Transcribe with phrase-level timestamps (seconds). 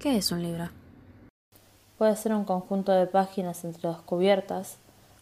[0.00, 0.70] ¿Qué es un libro?
[1.98, 4.78] Puede ser un conjunto de páginas entre dos cubiertas,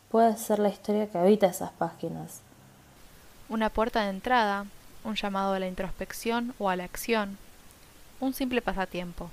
[0.08, 2.42] puede ser la historia que habita esas páginas.
[3.48, 4.66] Una puerta de entrada,
[5.02, 7.38] un llamado a la introspección o a la acción,
[8.20, 9.32] un simple pasatiempo.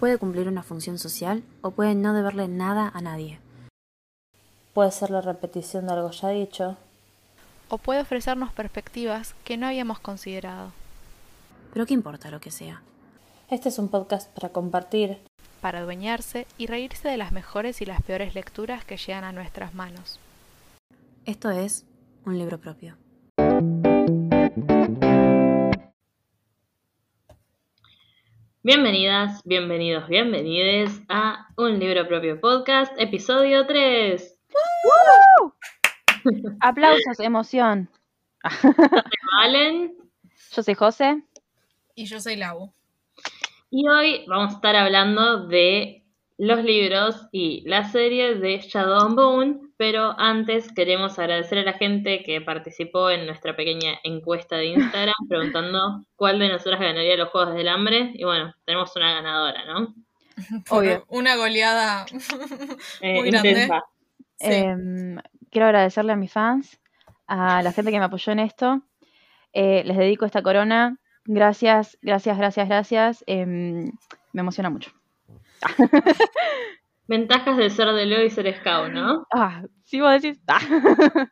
[0.00, 3.38] Puede cumplir una función social o puede no deberle nada a nadie.
[4.74, 6.76] Puede ser la repetición de algo ya dicho.
[7.70, 10.72] O puede ofrecernos perspectivas que no habíamos considerado.
[11.72, 12.82] Pero qué importa lo que sea.
[13.50, 15.18] Este es un podcast para compartir,
[15.60, 19.74] para adueñarse y reírse de las mejores y las peores lecturas que llegan a nuestras
[19.74, 20.18] manos.
[21.26, 21.86] Esto es
[22.24, 22.96] un libro propio.
[28.62, 34.38] Bienvenidas, bienvenidos, bienvenides a Un Libro Propio Podcast, episodio 3.
[36.60, 37.90] Aplausos, emoción.
[38.62, 38.72] Soy
[39.36, 39.94] Valen.
[40.50, 41.22] Yo soy José.
[41.94, 42.72] Y yo soy Lau.
[43.76, 46.04] Y hoy vamos a estar hablando de
[46.38, 51.72] los libros y la serie de Shadow and Bone, pero antes queremos agradecer a la
[51.72, 57.30] gente que participó en nuestra pequeña encuesta de Instagram preguntando cuál de nosotras ganaría los
[57.30, 58.12] Juegos del Hambre.
[58.14, 59.92] Y bueno, tenemos una ganadora, ¿no?
[60.70, 61.04] Obvio.
[61.08, 62.06] Una goleada
[63.00, 63.70] Eh, muy grande.
[64.38, 64.52] Sí.
[64.52, 65.16] Em,
[65.50, 66.78] quiero agradecerle a mis fans,
[67.26, 68.82] a la gente que me apoyó en esto.
[69.52, 70.96] Eh, les dedico esta corona.
[71.26, 73.24] Gracias, gracias, gracias, gracias.
[73.26, 73.92] Em,
[74.32, 74.90] me emociona mucho.
[77.06, 79.26] Ventajas de ser de Leo y ser scout, ¿no?
[79.34, 80.40] Ah, si vos decís.
[80.48, 80.58] ah.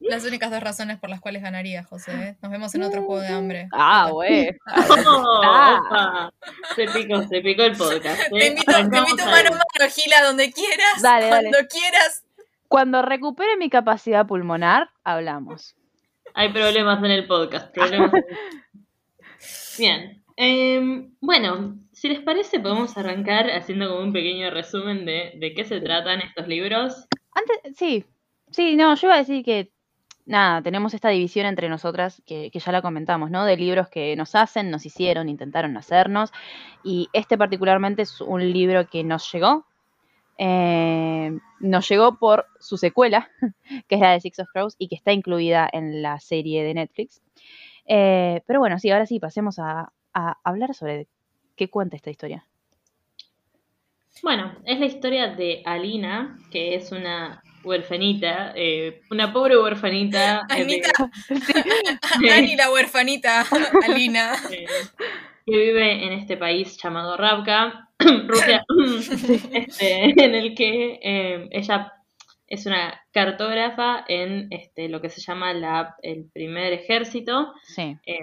[0.00, 2.12] Las únicas dos razones por las cuales ganaría, José.
[2.12, 2.36] ¿eh?
[2.42, 3.68] Nos vemos en otro juego de hambre.
[3.72, 4.50] Ah, güey.
[5.06, 6.30] Oh, Ah.
[6.76, 8.20] Se picó, se picó el podcast.
[8.20, 8.28] ¿eh?
[8.30, 9.30] Te invito, te Arrancamos invito ahí.
[9.44, 11.00] mano a mano, Gila, donde quieras.
[11.00, 11.48] Dale, dale.
[11.50, 12.22] cuando quieras.
[12.68, 15.74] Cuando recupere mi capacidad pulmonar, hablamos.
[16.34, 17.72] Hay problemas en el podcast.
[17.72, 18.24] Problemas en-
[19.78, 20.22] Bien.
[20.36, 25.64] Em, bueno, si les parece, podemos arrancar haciendo como un pequeño resumen de, de qué
[25.64, 27.06] se tratan estos libros.
[27.32, 28.04] Antes, sí,
[28.50, 29.70] sí, no, yo iba a decir que,
[30.26, 33.44] nada, tenemos esta división entre nosotras, que, que ya la comentamos, ¿no?
[33.44, 36.32] De libros que nos hacen, nos hicieron, intentaron hacernos,
[36.82, 39.66] y este particularmente es un libro que nos llegó,
[40.38, 43.28] eh, nos llegó por su secuela,
[43.88, 46.74] que es la de Six of Crows, y que está incluida en la serie de
[46.74, 47.22] Netflix.
[47.86, 51.06] Eh, pero bueno, sí, ahora sí, pasemos a, a hablar sobre
[51.56, 52.46] qué cuenta esta historia.
[54.22, 60.42] Bueno, es la historia de Alina, que es una huerfanita, eh, una pobre huerfanita.
[60.48, 60.90] de- Anita.
[62.34, 63.44] Ani, la huerfanita.
[63.84, 64.34] Alina.
[64.50, 64.66] eh,
[65.46, 67.90] que vive en este país llamado Ravka,
[68.28, 68.64] Rusia,
[69.52, 71.92] este, en el que eh, ella
[72.46, 77.52] es una cartógrafa en este, lo que se llama la, el primer ejército.
[77.64, 78.18] Sí, Eh,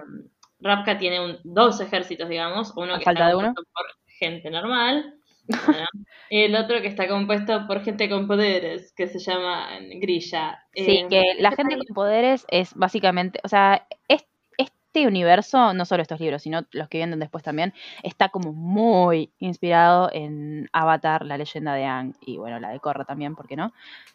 [0.59, 3.47] Ravka tiene un- dos ejércitos, digamos, uno que falta está de uno.
[3.47, 3.85] compuesto por
[4.19, 5.15] gente normal,
[5.65, 5.85] bueno,
[6.29, 9.69] y el otro que está compuesto por gente con poderes, que se llama
[9.99, 10.63] Grilla.
[10.75, 14.25] Sí, Eh, que la gente con poderes es básicamente, o sea, es-
[14.93, 19.31] este universo, no solo estos libros, sino los que vienen después también, está como muy
[19.39, 23.55] inspirado en Avatar, la leyenda de Aang, y bueno, la de Korra también, ¿por qué
[23.55, 23.71] no?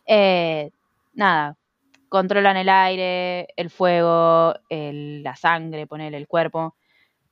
[0.06, 0.70] Eh,
[1.14, 1.56] nada,
[2.10, 6.74] controlan el aire, el fuego, el- la sangre, ponele el cuerpo.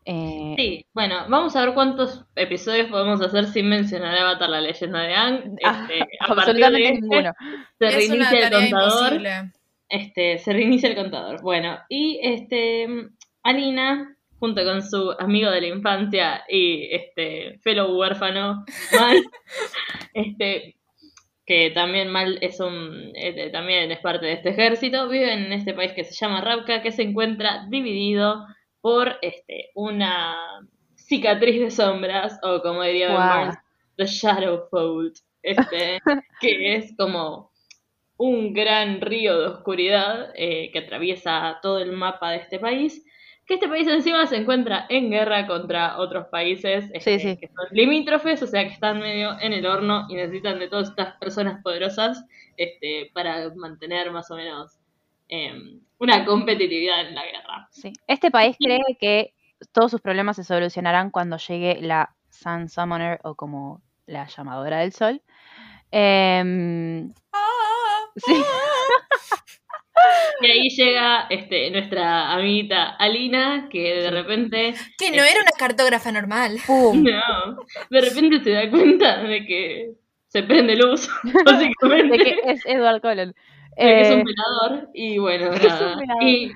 [0.06, 5.00] Eh, Sí, bueno, vamos a ver cuántos episodios podemos hacer sin mencionar Avatar, la leyenda
[5.00, 5.56] de Aang.
[5.64, 7.32] Ah, Este, a partir absolutamente de este, ninguno.
[7.78, 9.12] se Es una reinicia el contador.
[9.12, 9.52] imposible.
[9.90, 11.42] Este, se reinicia el contador.
[11.42, 12.88] Bueno, y este
[13.44, 19.22] Alina, junto con su amigo de la infancia y este fellow huérfano, Mal,
[20.12, 20.76] este,
[21.46, 25.74] que también Mal es un eh, también es parte de este ejército, viven en este
[25.74, 28.44] país que se llama Ravka, que se encuentra dividido
[28.80, 30.36] por este una
[30.96, 33.12] cicatriz de sombras, o como diría.
[33.12, 33.56] Barnes,
[33.96, 36.00] The Shadow Fold, este,
[36.40, 37.52] que es como
[38.16, 43.04] un gran río de oscuridad eh, que atraviesa todo el mapa de este país.
[43.46, 47.36] Que este país encima se encuentra en guerra contra otros países este, Sí, sí.
[47.36, 50.88] que son limítrofes, o sea que están medio en el horno y necesitan de todas
[50.88, 52.24] estas personas poderosas
[52.56, 54.78] este, para mantener más o menos
[55.28, 57.68] em, una competitividad en la guerra.
[57.70, 57.92] Sí.
[58.06, 59.34] Este país cree que
[59.72, 64.92] todos sus problemas se solucionarán cuando llegue la Sun Summoner o como la llamadora del
[64.92, 65.22] sol.
[65.90, 68.34] Em, Ah, sí,
[70.40, 76.10] Y ahí llega este, nuestra amiguita Alina, que de repente Que no era una cartógrafa
[76.12, 76.58] normal.
[76.66, 77.02] pum.
[77.04, 77.56] No,
[77.90, 79.90] de repente se da cuenta de que
[80.28, 81.08] se prende luz,
[81.44, 82.18] básicamente.
[82.18, 83.28] De que es Edward Cullen.
[83.28, 83.34] de
[83.76, 85.96] que es Eh, un pelador y bueno, Es un nada.
[86.22, 86.50] Y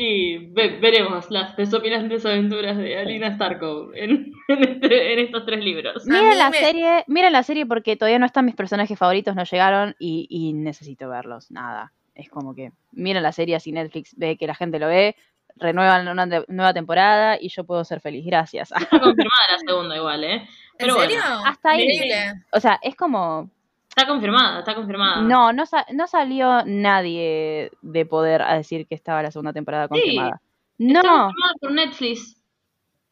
[0.00, 5.64] y ve- veremos las desopilantes aventuras de Alina Starkov en, en este- en estos tres
[5.64, 6.06] libros.
[6.06, 8.96] A mí Miren la me- serie, miren la serie porque todavía no están mis personajes
[8.96, 11.50] favoritos, no llegaron y, y necesito verlos.
[11.50, 11.92] Nada.
[12.18, 15.16] Es como que miren la serie así Netflix ve que la gente lo ve,
[15.56, 18.26] renuevan una nueva temporada y yo puedo ser feliz.
[18.26, 18.70] Gracias.
[18.72, 20.34] Está confirmada la segunda igual, ¿eh?
[20.34, 20.46] ¿En
[20.78, 21.24] Pero bueno, serio?
[21.46, 21.82] hasta ahí.
[21.84, 22.44] Increíble.
[22.52, 23.50] O sea, es como
[23.88, 25.22] está confirmada, está confirmada.
[25.22, 29.88] no, no, sa- no salió nadie de poder a decir que estaba la segunda temporada
[29.88, 30.40] confirmada.
[30.78, 32.34] Está No, confirmada por Netflix.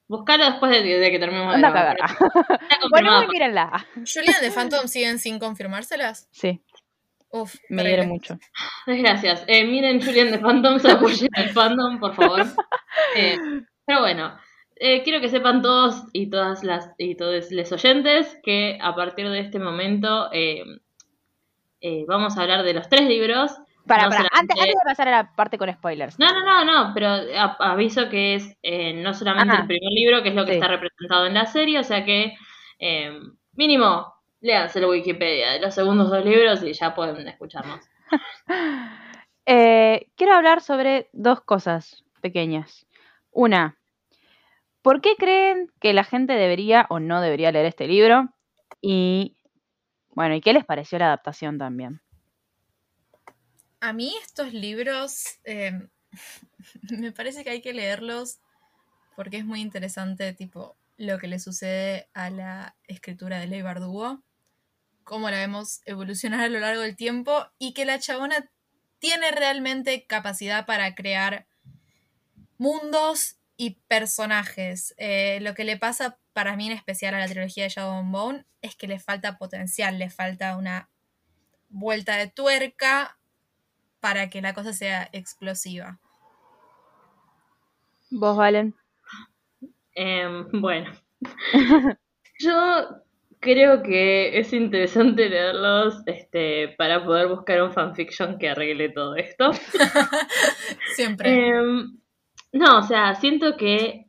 [0.09, 3.85] Buscalo después de, de que terminemos de anda grabar, Está Bueno, muy mírenla.
[3.97, 6.29] Julian de Phantom siguen sin confirmárselas.
[6.31, 6.62] Sí,
[7.31, 8.38] Uf, me hiere mucho.
[8.87, 9.44] Gracias.
[9.46, 12.40] Eh, miren Julian de Phantom, se apoyen al fandom, por favor.
[13.14, 13.37] Eh,
[13.84, 14.37] pero bueno,
[14.76, 19.28] eh, quiero que sepan todos y todas las y todos los oyentes que a partir
[19.28, 20.64] de este momento eh,
[21.82, 23.52] eh, vamos a hablar de los tres libros.
[23.87, 26.19] Para, No para, solamente- antes, antes de pasar a la parte con spoilers.
[26.19, 27.08] No, no, no, no, pero
[27.61, 29.61] aviso que es eh, no solamente Ah.
[29.61, 30.56] el primer libro, que es lo que Sí.
[30.58, 32.34] está representado en la serie, o sea que
[33.52, 34.12] mínimo
[34.47, 37.81] léanse la Wikipedia de los segundos dos libros y ya pueden escucharnos.
[39.49, 42.85] Eh, quiero hablar sobre dos cosas pequeñas.
[43.31, 43.79] Una,
[44.83, 48.29] ¿por qué creen que la gente debería o no debería leer este libro?
[48.81, 49.37] Y,
[50.17, 52.01] bueno, ¿y qué les pareció la adaptación también?
[53.79, 55.79] A mí estos libros eh,
[56.99, 58.41] me parece que hay que leerlos
[59.15, 64.23] porque es muy interesante, tipo, lo que le sucede a la escritura de Leigh Bardugo,
[65.06, 68.50] cómo la vemos evolucionar a lo largo del tiempo y que la chabona
[68.99, 71.47] tiene realmente capacidad para crear
[72.58, 74.94] mundos y personajes.
[74.99, 78.12] Eh, lo que le pasa para mí en especial a la trilogía de Shadow and
[78.12, 80.91] Bone es que le falta potencial, le falta una
[81.69, 83.17] vuelta de tuerca
[84.00, 86.00] para que la cosa sea explosiva.
[88.11, 88.75] ¿Vos, Valen?
[89.94, 90.91] Em, bueno,
[92.41, 93.06] yo
[93.47, 99.53] creo que es interesante leerlos este, para poder buscar un fanfiction que arregle todo esto.
[100.97, 101.49] Siempre.
[101.49, 101.97] Em,
[102.53, 104.07] no, o sea, siento que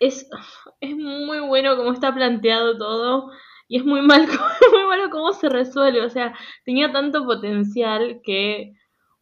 [0.00, 0.28] es,
[0.80, 3.30] es muy bueno cómo está planteado todo
[3.68, 4.26] y es muy mal,
[4.72, 6.04] muy malo cómo se resuelve.
[6.04, 8.72] O sea, tenía tanto potencial que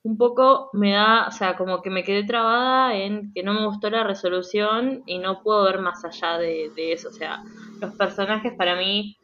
[0.08, 3.66] un poco me da, o sea, como que me quedé trabada en que no me
[3.66, 7.10] gustó la resolución y no puedo ver más allá de, eso.
[7.10, 7.42] O sea,
[7.78, 9.18] los personajes para mí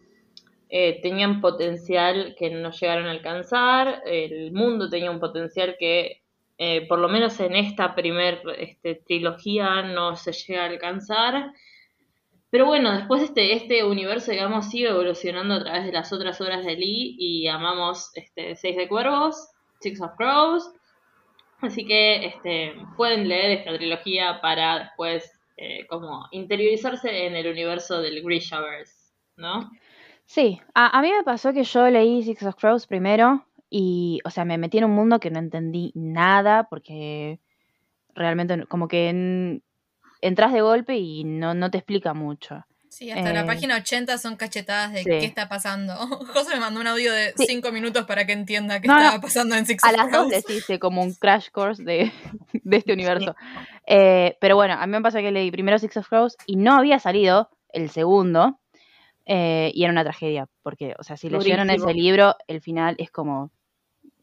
[0.69, 6.21] eh, tenían potencial que no llegaron a alcanzar, el mundo tenía un potencial que
[6.59, 11.53] eh, por lo menos en esta primer este, trilogía no se llega a alcanzar.
[12.51, 16.63] Pero bueno, después este, este universo, digamos, sigue evolucionando a través de las otras obras
[16.63, 19.49] de Lee y amamos este, Seis de Cuervos,
[19.85, 20.73] Six of Crows.
[21.61, 28.03] Así que este, pueden leer esta trilogía para después eh, como interiorizarse en el universo
[28.03, 29.71] del Grishaverse, ¿no?
[30.27, 34.31] Sí, a, a mí me pasó que yo leí Six of Crows primero y, o
[34.31, 37.41] sea, me metí en un mundo que no entendí nada porque
[38.15, 39.63] realmente como que en-
[40.21, 42.65] entras de golpe y no, no te explica mucho.
[42.95, 45.05] Sí, hasta eh, la página 80 son cachetadas de sí.
[45.11, 45.95] qué está pasando.
[46.33, 47.47] José me mandó un audio de Sí.
[47.49, 49.01] 5 minutos para que entienda qué No, no.
[49.03, 50.31] estaba pasando en Six A of las dos Crows.
[50.31, 52.13] les hice como un crash course de,
[52.53, 53.35] de este universo.
[53.87, 56.77] Eh, pero bueno, a mí me pasó que leí primero Six of Crows y no
[56.77, 58.61] había salido el segundo.
[59.27, 61.89] eh, y era una tragedia, porque, o sea, si leyeron Durísimo.
[61.91, 63.51] ese libro, el final es como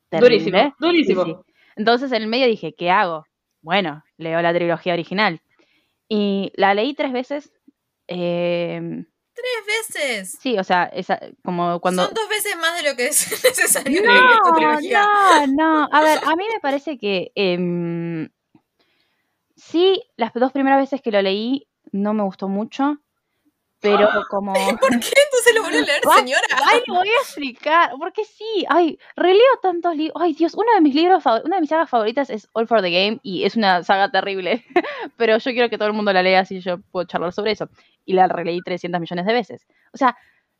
[0.10, 0.74] terrible.
[0.80, 1.26] Durísimo, durísimo.
[1.26, 1.54] Sí, sí.
[1.76, 3.26] Entonces en el medio dije, ¿qué hago?
[3.62, 5.42] Bueno, leo la trilogía original.
[6.08, 7.52] Y la leí tres veces.
[8.12, 10.38] Eh, Tres veces.
[10.42, 12.06] sí, o sea, esa, como cuando...
[12.06, 15.04] Son dos veces más de lo que es necesario en No, esta trilogía.
[15.04, 15.90] no, no.
[15.92, 18.30] A ver, a mí me parece que em,
[19.56, 22.98] sí, las dos primeras veces que lo leí no me gustó mucho,
[23.82, 24.54] pero como...
[24.80, 26.48] ¿Por qué entonces lo volvió a leer, señora?
[26.66, 30.82] Ay, lo voy a explicar, porque sí, ay, releo tantos libros, ay Dios, uno de
[30.82, 33.84] mis libros, una de mis sagas favoritas es All for the Game y es una
[33.84, 34.64] saga terrible,
[35.18, 37.70] pero yo quiero que todo el mundo la lea así yo puedo charlar sobre eso,
[38.06, 39.68] y la releí 300 millones de veces.
[39.94, 40.16] O sea,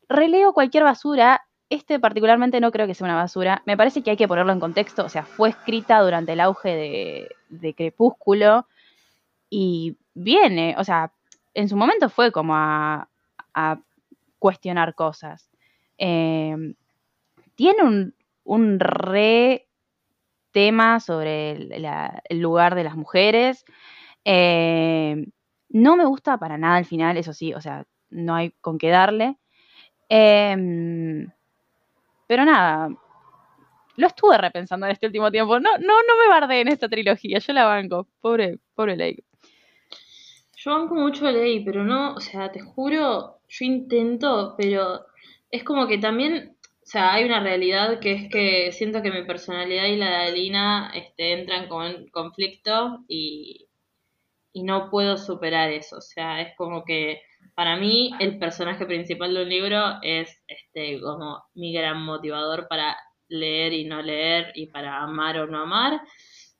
[0.08, 4.16] releo cualquier basura, este particularmente no creo que sea una basura, me parece que hay
[4.16, 8.66] que ponerlo en contexto, o sea, fue escrita durante el auge de, de Crepúsculo
[9.48, 11.12] y viene, o sea,
[11.54, 13.08] en su momento fue como a,
[13.54, 13.80] a
[14.38, 15.50] cuestionar cosas.
[15.98, 16.74] Eh,
[17.54, 19.68] tiene un, un re
[20.52, 23.64] tema sobre el, lugar de las mujeres.
[24.24, 25.26] Eh,
[25.70, 28.90] no me gusta para nada el final, eso sí, o sea, no hay con qué
[28.90, 29.38] darle.
[30.08, 31.30] Em,
[32.26, 32.90] pero nada,
[33.96, 35.58] lo estuve repensando en este último tiempo.
[35.60, 38.06] No, no, no me bardé en esta trilogía, yo la banco.
[38.20, 39.24] Pobre, pobre Lake.
[40.64, 45.04] Yo banco mucho Ley, pero no, o sea, te juro, yo intento, pero
[45.50, 49.24] es como que también, o sea, hay una realidad que es que siento que mi
[49.24, 53.66] personalidad y la de Alina este, entran como en conflicto y,
[54.52, 55.98] y no puedo superar eso.
[55.98, 57.22] O sea, es como que
[57.54, 62.96] para mí el personaje principal de un libro es este como mi gran motivador para
[63.28, 66.02] leer y no leer y para amar o no amar.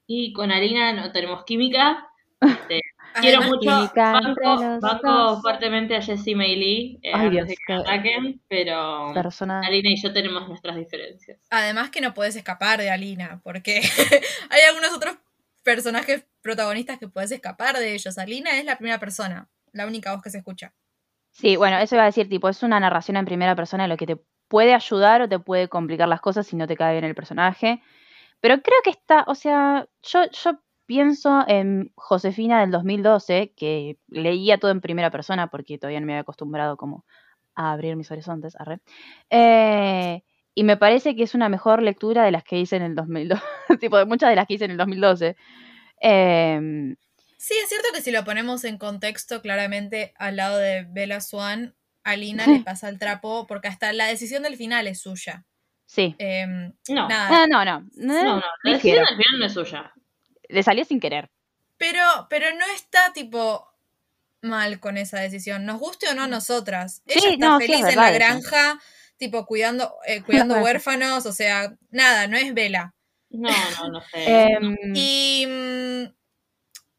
[0.09, 2.09] Y con Alina no tenemos química.
[2.43, 2.82] Este,
[3.21, 8.41] quiero Además, mucho, banco, fuertemente a Jessie May Lee eh, Ay, Dios, de que ataquen,
[8.49, 9.61] pero Persona.
[9.65, 11.39] Alina y yo tenemos nuestras diferencias.
[11.51, 13.81] Además que no puedes escapar de Alina, porque
[14.51, 15.17] hay algunos otros
[15.63, 18.19] personajes protagonistas que puedes escapar de ellos.
[18.19, 20.75] Alina es la primera persona, la única voz que se escucha.
[21.31, 24.07] Sí, bueno, eso iba a decir, tipo, es una narración en primera persona lo que
[24.07, 24.17] te
[24.49, 27.83] puede ayudar o te puede complicar las cosas si no te cae bien el personaje.
[28.41, 30.59] Pero creo que está, o sea, yo, yo
[30.93, 36.13] pienso en Josefina del 2012, que leía todo en primera persona porque todavía no me
[36.13, 37.07] había acostumbrado como
[37.55, 38.81] a abrir mis horizontes, arre.
[39.31, 40.23] Eh,
[40.55, 43.43] y me parece que es una mejor lectura de las que hice en el 2012,
[43.81, 45.35] tipo de muchas de las que hice en el 2012.
[46.03, 46.95] Eh,
[47.39, 51.75] Sí, es cierto que si lo ponemos en contexto, claramente al lado de Bella Swan,
[52.05, 55.47] Alina le pasa el trapo porque hasta la decisión del final es suya.
[55.87, 56.15] sí.
[56.19, 57.89] Em, No, nada, No, no, no.
[57.97, 59.93] no, no, la decisión al final no es suya.
[60.53, 61.31] Le salió sin querer.
[61.79, 63.69] Pero, pero no está tipo
[64.41, 65.65] mal con esa decisión.
[65.67, 67.03] Nos guste o no a nosotras.
[67.07, 68.15] Ella Sí, está no, sí, es feliz en la eso.
[68.15, 68.81] granja,
[69.17, 72.95] tipo cuidando, eh, cuidando huérfanos, o sea, nada, no es Vela.
[73.31, 74.25] No, no, no sé.
[74.53, 75.47] Em, Y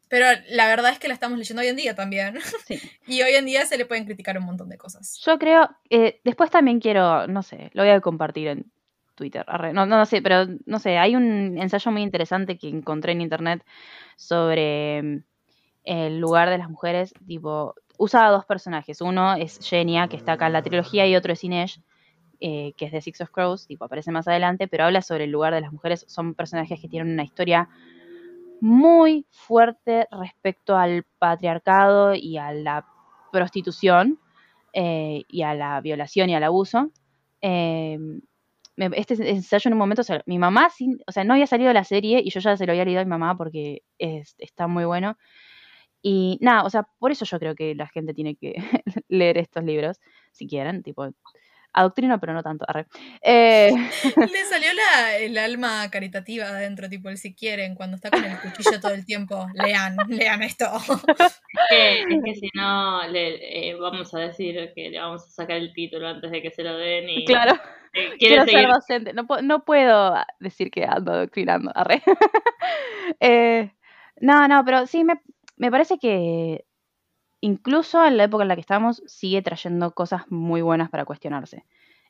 [0.08, 2.38] pero la verdad es que la estamos leyendo hoy en día también.
[2.66, 2.78] Sí.
[3.06, 5.18] Y hoy en día se le pueden criticar un montón de cosas.
[5.24, 8.72] Yo creo, eh, después también quiero, no sé, lo voy a compartir en
[9.14, 9.44] Twitter.
[9.72, 13.20] No, no, no sé, pero no sé, hay un ensayo muy interesante que encontré en
[13.20, 13.64] internet
[14.16, 15.24] sobre mm,
[15.84, 19.00] el lugar de las mujeres, tipo, usa dos personajes.
[19.00, 21.80] Uno es Genia, que está acá en la trilogía, y otro es Inej,
[22.40, 25.30] eh, que es de Six of Crows, tipo, aparece más adelante, pero habla sobre el
[25.30, 26.04] lugar de las mujeres.
[26.08, 27.68] Son personajes que tienen una historia
[28.60, 32.86] muy fuerte respecto al patriarcado y a la
[33.30, 34.18] prostitución
[34.72, 36.90] eh, y a la violación y al abuso.
[37.40, 37.98] Eh,
[38.76, 41.72] este ensayo en un momento, o sea, mi mamá, sin, o sea, no había salido
[41.72, 44.66] la serie y yo ya se lo había leído a mi mamá porque es- está
[44.68, 45.16] muy bueno.
[46.02, 48.54] Y nada, o sea, por eso yo creo que la gente tiene que
[49.08, 50.00] leer estos libros,
[50.32, 51.08] si quieren, tipo,
[51.74, 52.64] adoctrino, pero no tanto.
[52.68, 52.86] arre.
[53.22, 53.70] Eh,
[54.32, 58.38] Le salió la, el alma caritativa adentro, tipo el si quieren, cuando está con el
[58.40, 59.46] cuchillo todo el tiempo.
[59.54, 60.66] Lean, lean esto.
[61.68, 65.56] que, es que si no, le, eh, vamos a decir que le vamos a sacar
[65.56, 67.54] el título antes de que se lo den y claro.
[67.92, 68.60] eh, Quiero seguir.
[68.60, 69.12] ser docente.
[69.12, 71.70] No, no puedo decir que ando adoctrinando.
[71.74, 72.02] Arre.
[73.20, 73.70] Eh,
[74.20, 75.20] no, no, pero sí me,
[75.56, 76.64] me parece que
[77.44, 81.66] incluso en la época en la que estamos sigue trayendo cosas muy buenas para cuestionarse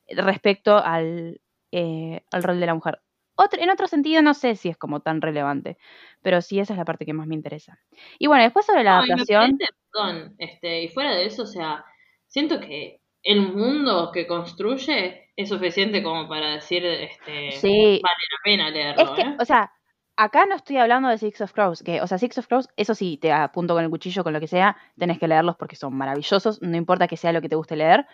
[0.08, 1.40] respecto al,
[1.72, 3.00] eh, al rol de la mujer.
[3.34, 5.76] Otro, en otro sentido no sé si es como tan relevante,
[6.22, 7.80] pero sí esa es la parte que más me interesa.
[8.20, 9.58] Y bueno, después sobre la No, y me adaptación,
[9.92, 11.84] perdón, este, y fuera de eso, o sea,
[12.28, 18.38] siento que el mundo que construye es suficiente como para decir, este, sí, vale la
[18.44, 19.36] pena leerlo, Es que, ¿eh?
[19.40, 19.72] o sea,
[20.16, 22.94] acá no estoy hablando de Six of Crows, que, o sea, Six of Crows, eso
[22.94, 25.97] sí, te apunto con el cuchillo, con lo que sea, tenés que leerlos porque son
[25.97, 28.06] maravillosos, no importa que sea lo que te guste leer.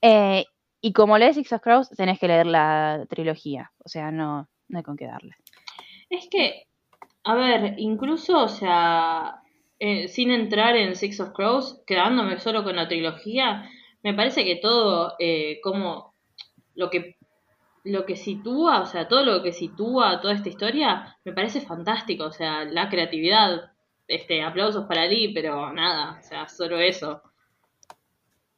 [0.00, 0.44] Eh,
[0.80, 4.78] y como lees Six of Crows, tenés que leer la trilogía, o sea, no, no
[4.78, 5.34] hay con qué darle.
[6.08, 6.66] Es que,
[7.24, 9.42] a ver, incluso, o sea,
[9.78, 13.68] eh, sin entrar en Six of Crows, quedándome solo con la trilogía,
[14.02, 16.14] me parece que todo, eh, como
[16.74, 17.17] lo que
[17.84, 22.24] lo que sitúa, o sea, todo lo que sitúa toda esta historia, me parece fantástico,
[22.24, 23.72] o sea, la creatividad,
[24.06, 27.22] este, aplausos para Lee, pero nada, o sea, solo eso.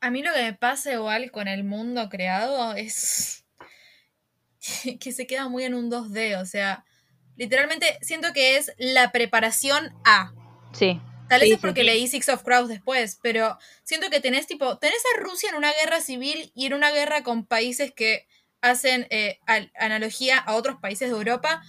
[0.00, 3.44] A mí lo que me pasa igual con el mundo creado es
[5.00, 6.84] que se queda muy en un 2D, o sea,
[7.36, 10.32] literalmente siento que es la preparación a.
[10.72, 11.00] Sí,
[11.30, 11.86] Tal vez Sí, es porque sí.
[11.86, 15.72] leí Six of Crows después, pero siento que tenés tipo, tenés a Rusia en una
[15.80, 18.26] guerra civil y en una guerra con países que
[18.62, 21.62] hacen eh, al- analogía a otros países de Europa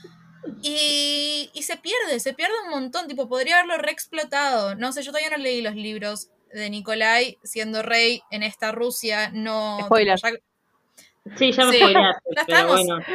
[0.64, 4.76] y, y se pierde, se pierde un montón, tipo, podría haberlo reexplotado.
[4.76, 9.30] No sé, yo todavía no leí los libros de Nikolai siendo rey en esta Rusia,
[9.34, 9.80] no...
[9.86, 10.16] Spoiler.
[10.20, 12.82] tipo, ya, Sí, ya me Sí, ya pero estamos.
[12.84, 13.06] bueno.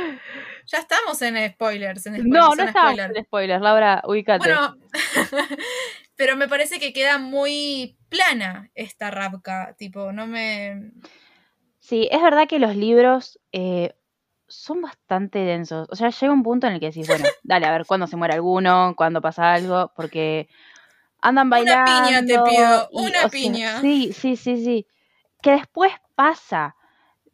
[0.66, 3.16] ya estamos en spoilers, en spoilers, no, no estamos spoiler.
[3.16, 4.48] en spoilers, Laura, ubícate.
[4.48, 4.76] Bueno,
[6.16, 10.92] pero me parece que queda muy plana esta Rapka, tipo, no me...
[11.86, 13.94] Sí, es verdad que los libros, eh,
[14.48, 15.86] son bastante densos.
[15.88, 18.16] O sea, llega un punto en el que decís, bueno, dale, a ver cuándo se
[18.16, 20.48] muere alguno, cuándo pasa algo, porque
[21.20, 21.92] andan bailando.
[21.92, 23.80] Una piña te pido, y, una sea, piña.
[23.80, 24.86] sí, sí, sí, sí.
[25.40, 26.74] Que después pasa.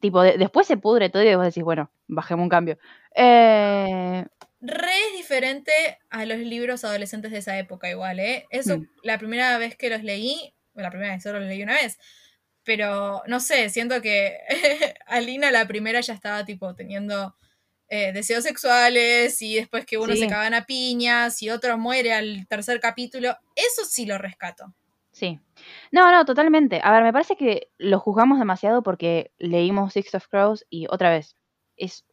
[0.00, 2.76] Tipo, de- después se pudre todo y vos decís, bueno, bajemos un cambio.
[3.14, 4.26] Eh,
[4.60, 5.72] Re es diferente
[6.10, 8.46] a los libros adolescentes de esa época, igual, ¿eh?
[8.50, 8.86] Eso, Mm.
[9.02, 11.98] la primera vez que los leí, bueno, la primera vez solo los leí una vez,
[12.64, 14.38] pero no sé, siento que
[15.06, 17.34] Alina la primera ya estaba tipo teniendo
[17.88, 20.20] eh, deseos sexuales y después que uno Sí.
[20.20, 24.72] se cagan a piñas y otro muere al tercer capítulo, eso sí lo rescato.
[25.10, 25.38] Sí.
[25.90, 26.80] No, no, totalmente.
[26.82, 31.10] A ver, me parece que lo juzgamos demasiado porque leímos Six of Crows y otra
[31.10, 31.36] vez,
[31.76, 32.06] es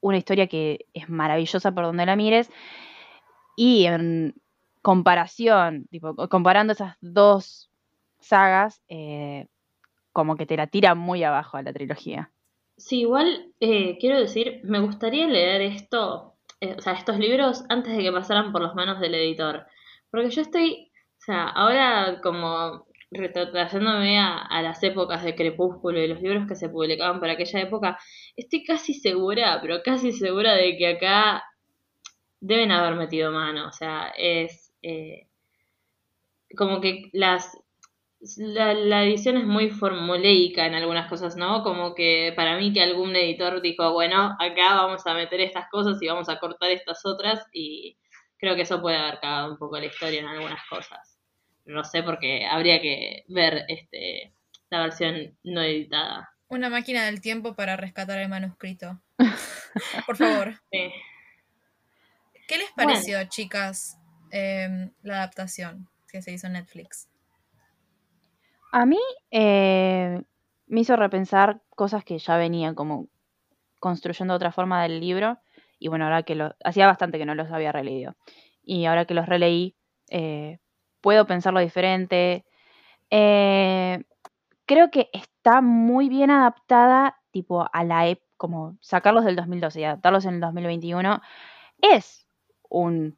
[0.00, 2.50] una historia que es maravillosa por donde la mires.
[3.56, 4.34] Y en
[4.82, 7.70] comparación, tipo, comparando esas dos
[8.18, 9.46] sagas, eh,
[10.14, 12.30] como que te la tira muy abajo a la trilogía.
[12.76, 17.96] Sí, igual eh, quiero decir, me gustaría leer esto, eh, o sea, estos libros antes
[17.96, 19.66] de que pasaran por las manos del editor.
[20.10, 26.06] Porque yo estoy, o sea, ahora como retrotrayéndome a, a las épocas de Crepúsculo y
[26.08, 27.98] los libros que se publicaban por aquella época,
[28.36, 31.42] estoy casi segura, pero casi segura de que acá
[32.40, 33.66] deben haber metido mano.
[33.66, 35.26] O sea, es eh,
[36.56, 37.63] como que las
[38.38, 41.62] la, la edición es muy formuleica en algunas cosas, ¿no?
[41.62, 46.00] Como que para mí que algún editor dijo, bueno, acá vamos a meter estas cosas
[46.00, 47.96] y vamos a cortar estas otras y
[48.38, 51.18] creo que eso puede haber cagado un poco la historia en algunas cosas.
[51.64, 54.34] No sé porque habría que ver este
[54.70, 56.30] la versión no editada.
[56.48, 59.00] Una máquina del tiempo para rescatar el manuscrito.
[60.06, 60.60] Por favor.
[60.70, 60.92] Sí.
[62.46, 63.98] ¿Qué les pareció, chicas,
[64.30, 67.08] em, la adaptación que se hizo en Netflix?
[68.74, 68.98] A mí
[69.30, 70.20] eh,
[70.66, 73.06] me hizo repensar cosas que ya venían como
[73.78, 75.38] construyendo otra forma del libro.
[75.78, 76.56] Y bueno, ahora que lo.
[76.64, 78.16] Hacía bastante que no los había releído.
[78.64, 79.76] Y ahora que los releí,
[80.10, 80.58] eh,
[81.00, 82.44] puedo pensarlo diferente.
[83.10, 84.02] Eh,
[84.66, 88.24] creo que está muy bien adaptada, tipo, a la época.
[88.36, 91.22] Como sacarlos del 2012 y adaptarlos en el 2021
[91.80, 92.26] es
[92.68, 93.16] un.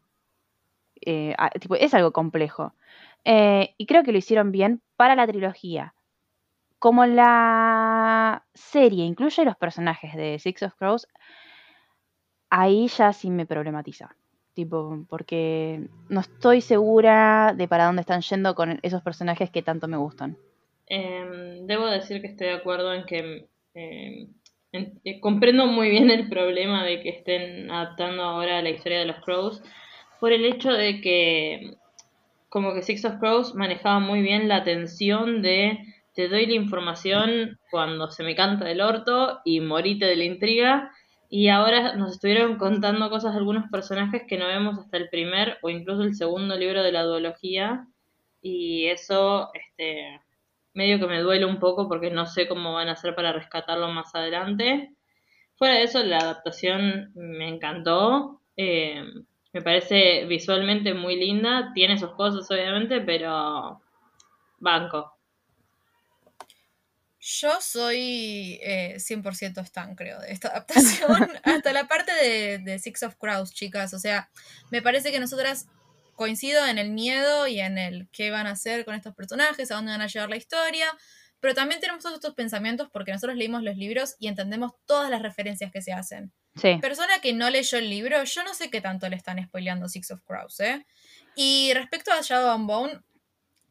[1.00, 2.74] eh, tipo, es algo complejo.
[3.28, 5.94] Eh, y creo que lo hicieron bien para la trilogía.
[6.78, 11.08] Como la serie incluye los personajes de Six of Crows,
[12.50, 14.14] ahí ya sí me problematiza.
[14.54, 19.88] Tipo, porque no estoy segura de para dónde están yendo con esos personajes que tanto
[19.88, 20.38] me gustan.
[20.86, 24.28] Em, debo decir que estoy de acuerdo en que em,
[24.72, 29.16] eh, comprendo muy bien el problema de que estén adaptando ahora la historia de los
[29.24, 29.60] Crows
[30.20, 31.76] por el hecho de que
[32.56, 35.78] como que Six of Crows manejaba muy bien la tensión de
[36.14, 40.90] te doy la información cuando se me canta del orto y morite de la intriga
[41.28, 45.58] y ahora nos estuvieron contando cosas de algunos personajes que no vemos hasta el primer
[45.60, 47.86] o incluso el segundo libro de la duología
[48.40, 50.22] y eso este
[50.72, 53.88] medio que me duele un poco porque no sé cómo van a hacer para rescatarlo
[53.88, 54.94] más adelante.
[55.56, 58.40] Fuera de eso, la adaptación me encantó.
[58.56, 59.04] eh,
[59.56, 61.72] me parece visualmente muy linda.
[61.72, 63.80] Tiene sus cosas, obviamente, pero
[64.58, 65.16] banco.
[67.18, 71.30] Yo soy eh, 100% stan, creo, de esta adaptación.
[71.42, 73.94] Hasta la parte de, Six of Crows, chicas.
[73.94, 74.28] O sea,
[74.70, 75.68] me parece que nosotras
[76.16, 79.76] coincido en el miedo y en el qué van a hacer con estos personajes, a
[79.76, 80.86] dónde van a llevar la historia.
[81.40, 85.22] Pero también tenemos todos estos pensamientos porque nosotros leímos los libros y entendemos todas las
[85.22, 86.30] referencias que se hacen.
[86.80, 90.10] Persona que no leyó el libro, yo no sé qué tanto le están spoileando Six
[90.10, 90.86] of Crows, ¿eh?
[91.34, 93.00] Y respecto a Shadow and Bone,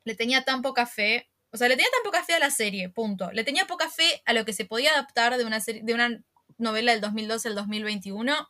[0.03, 1.29] le tenía tan poca fe.
[1.51, 3.31] O sea, le tenía tan poca fe a la serie, punto.
[3.31, 6.23] Le tenía poca fe a lo que se podía adaptar de una, serie, de una
[6.57, 8.47] novela del 2012 al 2021.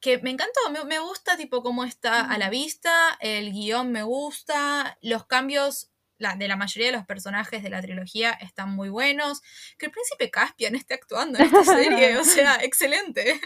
[0.00, 4.02] Que me encantó, me, me gusta tipo cómo está a la vista, el guion me
[4.02, 5.89] gusta, los cambios
[6.20, 9.42] la, de la mayoría de los personajes de la trilogía están muy buenos.
[9.78, 13.40] Que el príncipe Caspian esté actuando en esta serie, o sea, excelente.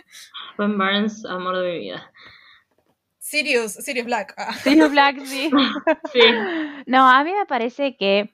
[0.59, 2.11] Ben Barnes, amor de mi vida.
[3.19, 4.35] Sirius, Sirius Black.
[4.37, 4.53] ah.
[4.55, 5.51] Sirius Black, sí.
[6.13, 6.21] Sí,
[6.87, 8.31] No, a mí me parece que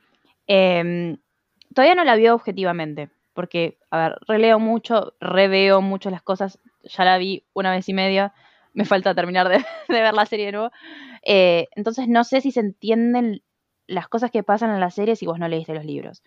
[0.46, 1.16] em,
[1.74, 7.04] todavía no la vio objetivamente, porque, a ver, releo mucho, reveo mucho las cosas, ya
[7.04, 8.34] la vi una vez y media,
[8.72, 10.72] me falta terminar de, de ver la serie de nuevo,
[11.22, 13.42] Eh, entonces no sé si se entienden
[13.90, 16.22] las cosas que pasan en la serie si vos no leíste los libros.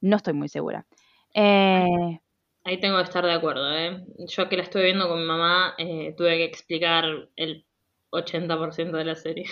[0.00, 0.86] No estoy muy segura.
[1.34, 2.18] Eh,
[2.64, 4.02] ahí tengo que estar de acuerdo, ¿eh?
[4.26, 7.04] Yo que la estuve viendo con mi mamá, eh, tuve que explicar
[7.36, 7.66] el
[8.10, 9.46] 80% de la serie.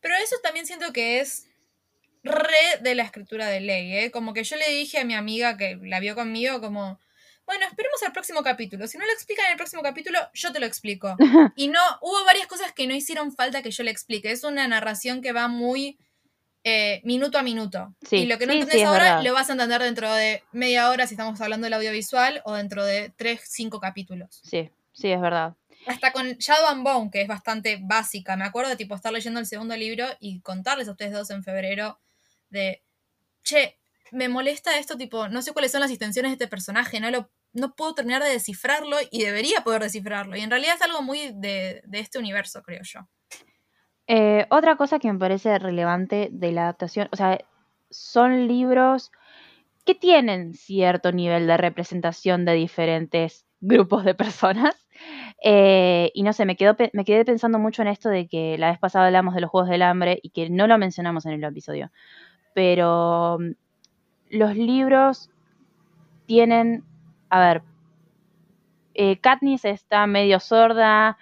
[0.00, 1.46] Pero eso también siento que es
[2.22, 4.10] re de la escritura de ley, ¿eh?
[4.10, 7.00] Como que yo le dije a mi amiga que la vio conmigo como,
[7.46, 8.86] bueno, esperemos al próximo capítulo.
[8.86, 11.16] Si no lo explican en el próximo capítulo, yo te lo explico.
[11.56, 14.30] Y no, hubo varias cosas que no hicieron falta que yo le explique.
[14.30, 15.98] Es una narración que va muy
[16.64, 17.94] eh, minuto a minuto.
[18.02, 19.24] Sí, y lo que no sí, entendés sí, ahora verdad.
[19.24, 22.84] lo vas a entender dentro de media hora si estamos hablando del audiovisual o dentro
[22.84, 24.40] de tres, cinco capítulos.
[24.42, 25.54] Sí, sí, es verdad.
[25.86, 28.36] Hasta con Shadow and Bone, que es bastante básica.
[28.36, 31.42] Me acuerdo de tipo estar leyendo el segundo libro y contarles a ustedes dos en
[31.42, 31.98] febrero
[32.50, 32.82] de,
[33.42, 33.78] che,
[34.12, 37.30] me molesta esto, tipo, no sé cuáles son las intenciones de este personaje, no lo
[37.52, 40.36] no puedo terminar de descifrarlo y debería poder descifrarlo.
[40.36, 43.08] Y en realidad es algo muy de, de este universo, creo yo.
[44.12, 47.38] Eh, otra cosa que me parece relevante de la adaptación, o sea,
[47.90, 49.12] son libros
[49.84, 54.74] que tienen cierto nivel de representación de diferentes grupos de personas.
[55.44, 59.06] Eh, y no sé, me, quedé pensando mucho en esto de que la vez pasada
[59.06, 61.92] hablamos de los Juegos del Hambre y que no lo mencionamos en el episodio.
[62.52, 63.52] Pero mm,
[64.30, 65.30] los libros
[66.26, 66.82] tienen,
[67.28, 67.62] a ver,
[68.94, 71.16] eh, Katniss está medio sorda,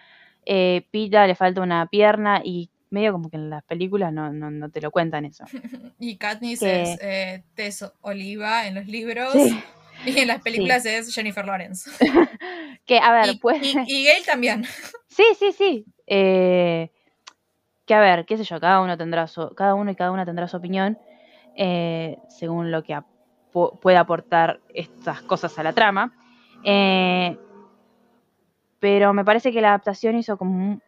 [0.90, 4.70] Pita le falta una pierna y medio como que en las películas no, no, no
[4.70, 5.44] te lo cuentan eso.
[5.98, 9.32] Y Katniss Que- es eh, Tess Oliva en los libros.
[9.32, 9.58] Sí.
[10.06, 11.90] Y en las películas es Jennifer Lawrence.
[12.86, 13.60] Que, a ver, y, pues...
[13.62, 14.64] y, y Gale también.
[15.08, 15.84] Sí, sí, sí.
[16.06, 16.90] Eh,
[17.84, 20.24] que a ver, qué sé yo, cada uno tendrá su, cada uno y cada una
[20.24, 20.96] tendrá su opinión
[21.56, 26.14] eh, según lo que apo- pueda aportar estas cosas a la trama.
[26.64, 27.36] Eh,
[28.78, 30.80] pero me parece que la adaptación hizo como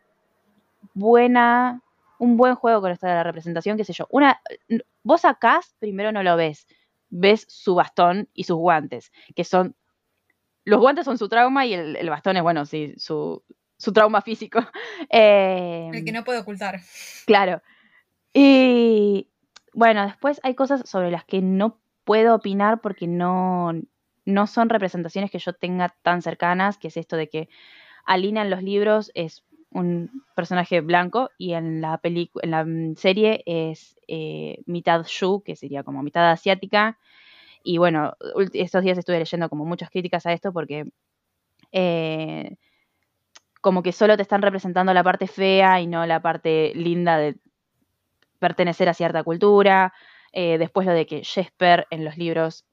[0.94, 1.82] buena,
[2.20, 4.06] un buen juego con esto de la representación, qué sé yo.
[4.10, 4.40] Una,
[5.02, 6.66] vos Cass primero no lo ves,
[7.08, 9.74] ves su bastón y sus guantes, que son
[10.64, 13.42] los guantes son su trauma y el, el bastón es, bueno, sí, su,
[13.78, 14.60] su trauma físico.
[15.10, 16.80] Eh, El que no puede ocultar.
[17.26, 17.62] Claro.
[18.32, 19.28] Y
[19.72, 23.72] bueno, después hay cosas sobre las que no puedo opinar porque no,
[24.26, 27.48] no son representaciones que yo tenga tan cercanas, que es esto de que
[28.04, 32.96] Alina en los libros es un personaje blanco y en la película, en la mm,
[32.96, 36.98] serie es eh, mitad Shu, que sería como mitad asiática.
[37.64, 38.14] Y bueno,
[38.54, 40.86] estos días estuve leyendo como muchas críticas a esto porque
[41.72, 42.56] eh,
[43.60, 47.36] como que solo te están representando la parte fea y no la parte linda de
[48.38, 49.92] pertenecer a cierta cultura.
[50.32, 52.64] Eh, después lo de que Jesper en los libros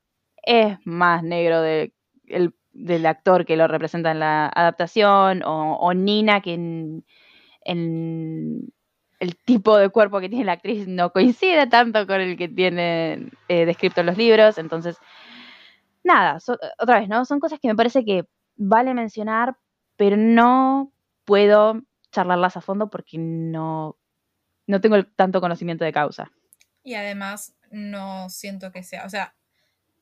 [0.44, 1.94] es más negro de-
[2.28, 7.04] el- del actor que lo representa en la adaptación, o, Nina que en,
[9.20, 13.30] el tipo de cuerpo que tiene la actriz no coincide tanto con el que tiene
[13.48, 14.58] eh, descrito en los libros.
[14.58, 14.98] Entonces,
[16.04, 16.38] nada,
[16.80, 17.26] otra vez, ¿no?
[17.26, 19.58] Son cosas que me parece que vale mencionar,
[19.96, 20.92] pero no
[21.26, 23.98] puedo charlarlas a fondo porque no,
[24.68, 26.32] no tengo tanto conocimiento de causa.
[26.84, 29.06] Y además, no siento que sea.
[29.06, 29.36] O sea,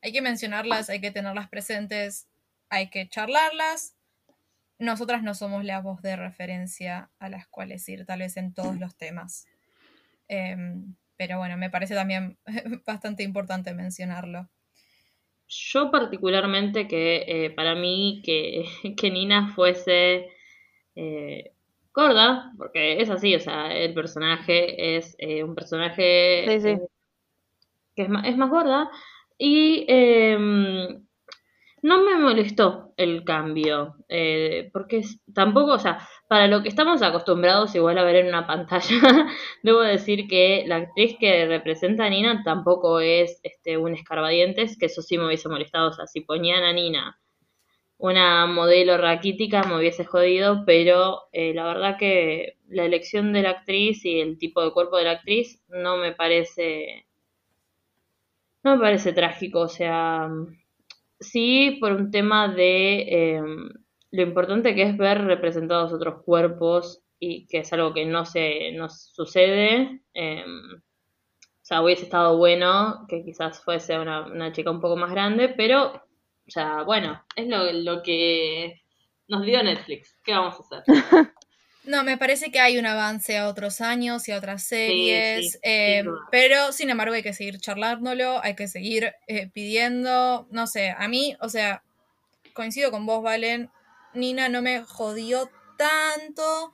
[0.01, 2.27] hay que mencionarlas, hay que tenerlas presentes,
[2.75, 3.95] hay que charlarlas.
[4.77, 8.77] Nosotras no somos la voz de referencia a las cuales ir, tal vez en todos
[8.77, 9.47] los temas.
[10.27, 12.37] Em, pero bueno, me parece también
[12.85, 14.49] bastante importante mencionarlo.
[15.47, 18.65] Yo particularmente que eh, para mí que,
[18.97, 20.29] que Nina fuese
[20.95, 21.53] eh,
[21.93, 26.69] gorda, porque es así, o sea, el personaje es eh, un personaje Sí, sí.
[26.69, 26.79] eh,
[27.95, 28.89] que es más, es más gorda
[29.37, 31.04] y em,
[31.85, 35.03] no me molestó el cambio, eh, porque
[35.35, 38.89] tampoco, o sea, para lo que estamos acostumbrados igual a ver en una pantalla,
[39.61, 44.87] debo decir que la actriz que representa a Nina tampoco es este, un escarbadientes, que
[44.87, 47.19] eso sí me hubiese molestado, o sea, si ponían a Nina
[47.97, 53.51] una modelo raquítica me hubiese jodido, pero eh, la verdad que la elección de la
[53.51, 57.05] actriz y el tipo de cuerpo de la actriz no me parece,
[58.63, 60.29] no me parece trágico, o sea,
[61.31, 63.41] sí por un tema de eh,
[64.11, 68.71] lo importante que es ver representados otros cuerpos y que es algo que no se
[68.73, 70.01] no sucede.
[70.13, 70.45] eh,
[71.65, 75.99] o sea, hubiese estado bueno que quizás fuese una, chica un poco más grande, pero,
[76.47, 78.83] sea, bueno, es lo, lo que
[79.27, 80.15] nos dio Netflix.
[80.23, 80.83] ¿Qué vamos a hacer?
[81.87, 85.59] No, me parece que hay un avance a otros años y a otras series, sí,
[85.63, 90.89] eh, pero sin embargo hay que seguir charlándolo, hay que seguir eh, pidiendo, no sé,
[90.89, 91.83] a mí, o sea,
[92.53, 93.69] coincido con vos, Valen,
[94.13, 96.73] Nina no me jodió tanto,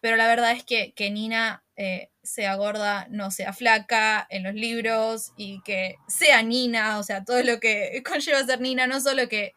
[0.00, 4.54] pero la verdad es que, que Nina eh, sea gorda, no sea flaca en los
[4.54, 9.28] libros y que sea Nina, o sea, todo lo que conlleva ser Nina, no solo
[9.28, 9.54] que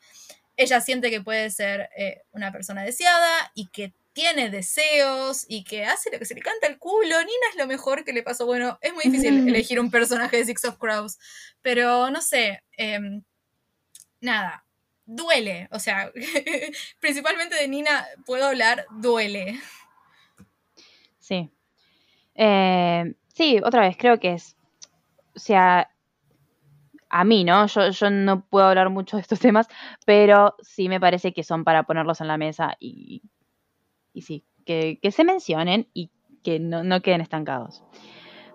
[0.57, 5.83] ella siente que puede ser eh, una persona deseada y que tiene deseos y que
[5.83, 7.19] hace lo que se le canta el culo.
[7.19, 8.45] Nina es lo mejor que le pasó.
[8.45, 11.19] Bueno, es muy difícil elegir un personaje de Six of Crows,
[11.61, 12.63] pero no sé.
[12.77, 13.23] em,
[14.21, 14.65] nada,
[15.05, 15.67] duele.
[15.71, 16.13] O sea,
[17.01, 19.59] principalmente de Nina puedo hablar, duele.
[21.19, 21.51] Sí.
[22.35, 24.55] Eh, sí, otra vez, creo que es.
[25.35, 25.91] O sea,
[27.09, 27.67] a mí, ¿no?
[27.67, 29.67] Yo, yo no puedo hablar mucho de estos temas,
[30.05, 33.21] pero sí me parece que son para ponerlos en la mesa y,
[34.15, 36.09] y sí, que, que se mencionen y
[36.43, 37.83] que no, no queden estancados.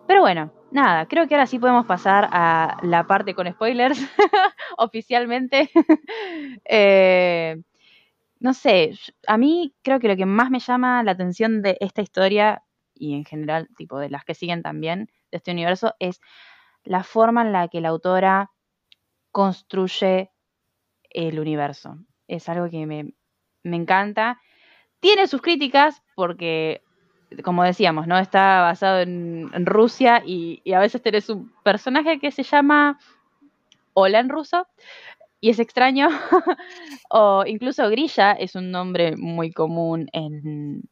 [0.06, 4.00] Pero bueno, nada, creo que ahora sí podemos pasar a la parte con spoilers
[4.78, 5.70] oficialmente.
[6.64, 7.62] Eh,
[8.38, 8.92] no sé,
[9.26, 13.14] a mí creo que lo que más me llama la atención de esta historia y
[13.14, 16.20] en general, tipo de las que siguen también de este universo, es
[16.84, 18.50] la forma en la que la autora
[19.30, 20.30] construye
[21.10, 21.98] el universo.
[22.28, 23.14] Es algo que me,
[23.62, 24.40] me encanta.
[25.00, 26.82] Tiene sus críticas porque
[27.44, 28.18] como decíamos, ¿no?
[28.18, 32.98] Está basado en, Rusia y, y, a veces tenés un personaje que se llama
[33.94, 34.66] Hola en ruso
[35.40, 36.08] y es extraño.
[37.10, 40.82] o incluso Grilla es un nombre muy común en,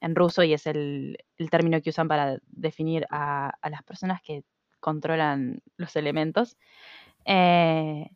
[0.00, 4.20] en ruso y es el, el, término que usan para definir a, a, las personas
[4.22, 4.42] que
[4.80, 6.56] controlan los elementos.
[7.24, 8.08] Eh,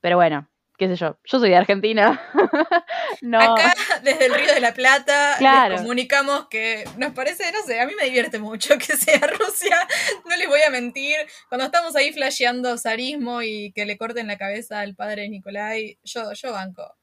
[0.00, 2.20] pero bueno, qué sé yo, yo soy de Argentina.
[3.22, 3.40] no.
[3.40, 5.74] Acá, desde el Río de la Plata, claro.
[5.74, 9.86] les comunicamos que nos parece, no sé, a mí me divierte mucho que sea Rusia,
[10.24, 11.16] no les voy a mentir.
[11.48, 16.32] Cuando estamos ahí flasheando zarismo y que le corten la cabeza al padre Nicolai, yo,
[16.32, 16.96] yo banco.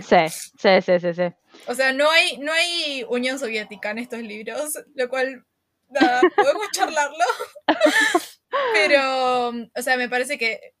[0.00, 1.22] Sí, sí, sí, sí, sí.
[1.66, 5.44] O sea, no hay, no hay Unión Soviética en estos libros, lo cual,
[5.88, 7.24] nada, podemos charlarlo.
[8.74, 10.74] Pero, o sea, me parece que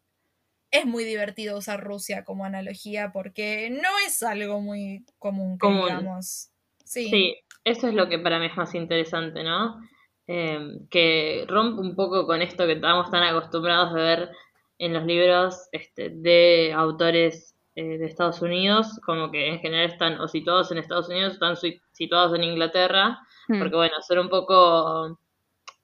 [0.74, 5.84] es muy divertido usar Rusia como analogía porque no es algo muy común, que común.
[5.84, 6.50] digamos.
[6.84, 7.08] Sí.
[7.08, 9.80] sí, eso es lo que para mí es más interesante, ¿no?
[10.26, 10.58] Eh,
[10.90, 14.30] que rompe un poco con esto que estamos tan acostumbrados a ver
[14.78, 20.20] en los libros este, de autores eh, de Estados Unidos, como que en general están
[20.20, 23.58] o situados en Estados Unidos o están situados en Inglaterra, hmm.
[23.60, 25.18] porque bueno, son un poco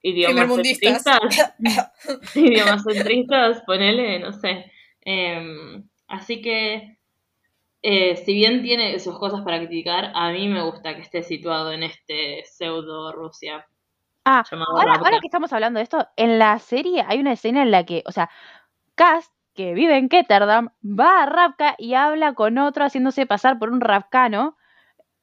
[0.02, 1.20] idiomas centristas,
[2.34, 4.70] idiomas centristas, ponele, no sé.
[5.04, 6.98] Eh, así que,
[7.82, 11.72] eh, si bien tiene sus cosas para criticar, a mí me gusta que esté situado
[11.72, 13.66] en este pseudo Rusia.
[14.24, 17.70] Ah, ahora, ahora, que estamos hablando de esto, en la serie hay una escena en
[17.70, 18.28] la que, o sea,
[18.94, 23.70] Cass, que vive en Ketterdam, va a Rapka y habla con otro haciéndose pasar por
[23.70, 24.56] un rapcano.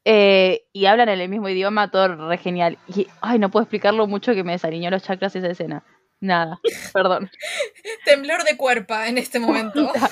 [0.09, 2.77] Eh, y hablan en el mismo idioma, todo re genial.
[2.87, 5.83] Y, ay, no puedo explicarlo mucho que me desaliñó los chakras esa escena.
[6.19, 6.59] Nada,
[6.93, 7.29] perdón.
[8.05, 9.87] Temblor de cuerpa en este momento.
[9.87, 10.09] Posta,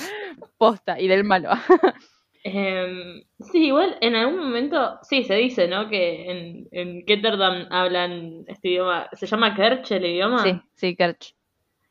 [0.56, 1.50] posta y del malo.
[2.44, 5.88] eh, sí, igual en algún momento, sí, se dice, ¿no?
[5.88, 10.42] Que en, en Ketterdam hablan este idioma, ¿se llama Kerch el idioma?
[10.42, 11.34] Sí, sí, Kerch.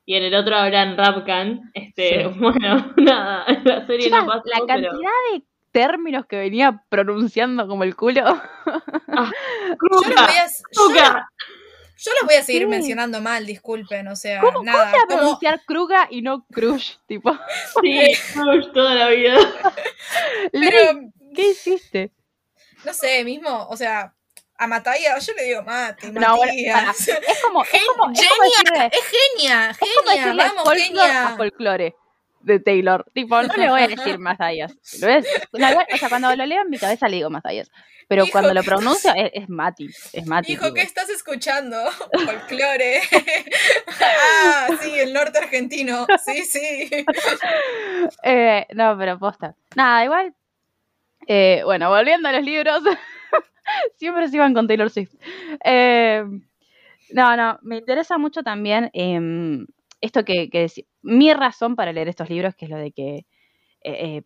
[0.06, 1.71] Y en el otro hablan Rapkan.
[1.73, 2.30] Este, sí.
[2.39, 5.39] bueno, nada, la serie Chicas, no pasó, La cantidad pero...
[5.39, 8.21] de términos que venía pronunciando como el culo.
[9.17, 9.32] Ah,
[9.67, 11.30] yo lo voy a, yo, Kruga.
[12.05, 12.67] Yo los voy a seguir sí.
[12.67, 14.77] mencionando mal, disculpen, o sea, ¿Cómo, nada.
[14.77, 15.65] ¿Cómo se va a pronunciar como...
[15.65, 16.97] Kruga y no Crush?
[17.07, 17.31] Tipo.
[17.81, 19.37] Sí, Crush toda la vida.
[20.51, 22.11] Pero, ¿Qué hiciste?
[22.85, 24.13] No sé, mismo, o sea,
[24.57, 27.07] a Mataya, yo le digo Mati, no, bueno, Matías.
[27.07, 30.73] es como, es como, es genia, como decirle, es genia, es como genia, decirle vamos,
[30.73, 31.27] genia.
[31.27, 31.95] a folclore
[32.45, 33.05] de Taylor.
[33.13, 34.73] Tipo, no le voy a decir Matayas.
[35.01, 37.69] Lo es, la, o sea, cuando lo leo en mi cabeza le digo Matayas.
[38.08, 39.89] Pero Hijo, cuando lo ¿qué pronuncio es, es Mati.
[40.13, 40.53] Es Mati.
[40.53, 40.75] Hijo, tipo.
[40.75, 41.77] ¿qué estás escuchando?
[42.13, 43.01] Folclore.
[44.01, 46.05] ah, sí, el norte argentino.
[46.23, 46.89] Sí, sí.
[48.23, 49.55] eh, no, pero posta.
[49.75, 50.36] Nada, igual.
[51.27, 52.84] Eh, bueno, volviendo a los libros.
[53.97, 55.15] Siempre se iban con Taylor Swift.
[55.63, 56.23] Eh,
[57.12, 59.19] no, no, me interesa mucho también eh,
[60.05, 60.67] esto que, que
[61.01, 63.25] mi razón para leer estos libros, que es lo de que
[63.81, 64.23] eh,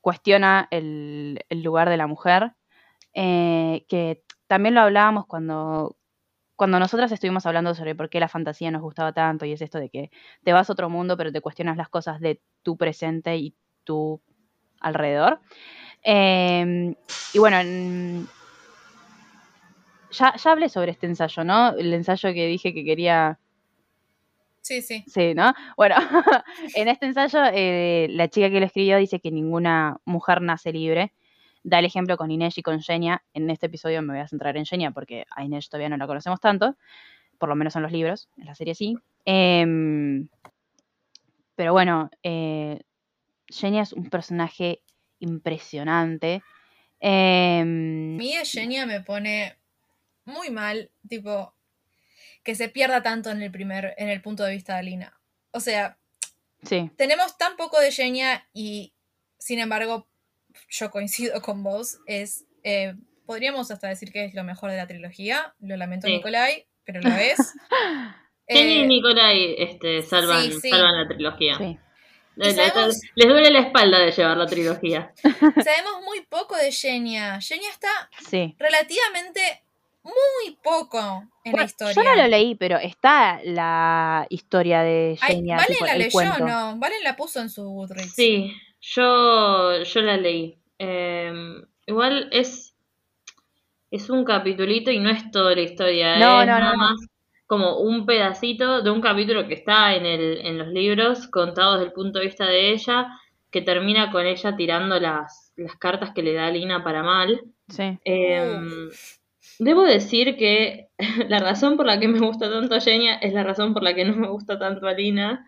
[0.00, 2.52] cuestiona el, lugar de la mujer,
[3.14, 5.96] eh, que también lo hablábamos cuando,
[6.56, 9.78] cuando nosotras estuvimos hablando sobre por qué la fantasía nos gustaba tanto, y es esto
[9.78, 10.10] de que
[10.42, 14.20] te vas a otro mundo, pero te cuestionas las cosas de tu presente y tu
[14.80, 15.40] alrededor.
[16.02, 16.94] Eh,
[17.32, 18.26] y bueno, en,
[20.10, 21.70] ya, ya hablé sobre este ensayo, ¿no?
[21.70, 23.38] El ensayo que dije que quería
[24.62, 25.04] Sí, sí.
[25.06, 25.52] Sí, ¿no?
[25.76, 25.96] Bueno,
[26.74, 31.12] en este ensayo eh, la chica que lo escribió dice que ninguna mujer nace libre.
[31.64, 33.22] Da el ejemplo con Inés y con Genia.
[33.34, 36.06] En este episodio me voy a centrar en Genia porque a Inés todavía no la
[36.06, 36.76] conocemos tanto,
[37.38, 38.96] por lo menos en los libros, en la serie sí.
[39.26, 40.24] Eh,
[41.54, 42.80] pero bueno, eh,
[43.48, 44.80] Genia es un personaje
[45.18, 46.42] impresionante.
[47.00, 49.56] Eh, A mí Genia me pone
[50.24, 51.54] muy mal, tipo,
[52.42, 55.18] que se pierda tanto en el primer, en el punto de vista de Alina.
[55.52, 55.96] O sea,
[56.62, 56.90] sí.
[56.96, 58.92] tenemos tan poco de Genia y
[59.38, 60.06] sin embargo,
[60.68, 62.94] yo coincido con vos, es, eh,
[63.26, 66.14] podríamos hasta decir que es lo mejor de la trilogía, lo lamento Sí.
[66.14, 67.38] Nicolai, pero lo es.
[68.48, 70.70] Jenny Eh, y Nicolai este, salvan, sí, sí.
[70.70, 71.56] salvan la trilogía.
[71.58, 71.78] Sí.
[72.36, 75.12] Les, sabemos- les duele la espalda de llevar la trilogía.
[75.64, 77.40] sabemos muy poco de Genia.
[77.40, 77.88] Genia está
[78.28, 78.54] Sí.
[78.58, 79.62] relativamente
[80.02, 80.98] muy poco
[81.44, 81.94] en la historia.
[81.94, 85.98] yo no lo leí, pero está la historia de Ay, Genia, Valen tipo, la el
[85.98, 86.46] leyó, cuento.
[86.46, 86.76] ¿no?
[86.76, 88.14] Valen la puso en su Goodreads.
[88.14, 90.58] Sí, yo, yo la leí.
[90.78, 91.32] Eh,
[91.86, 92.74] igual es,
[93.90, 96.18] es un capitulito y no es toda la historia.
[96.18, 96.98] No, es no, nada no, más
[97.52, 101.88] como un pedacito de un capítulo que está en, el, en los libros, contado desde
[101.88, 103.08] el punto de vista de ella,
[103.50, 107.42] que termina con ella tirando las, las cartas que le da Lina para mal.
[107.68, 107.98] Sí.
[108.06, 108.58] Eh,
[109.58, 110.88] debo decir que
[111.28, 114.04] la razón por la que me gusta tanto Genia es la razón por la que
[114.04, 115.46] no me gusta tanto Alina,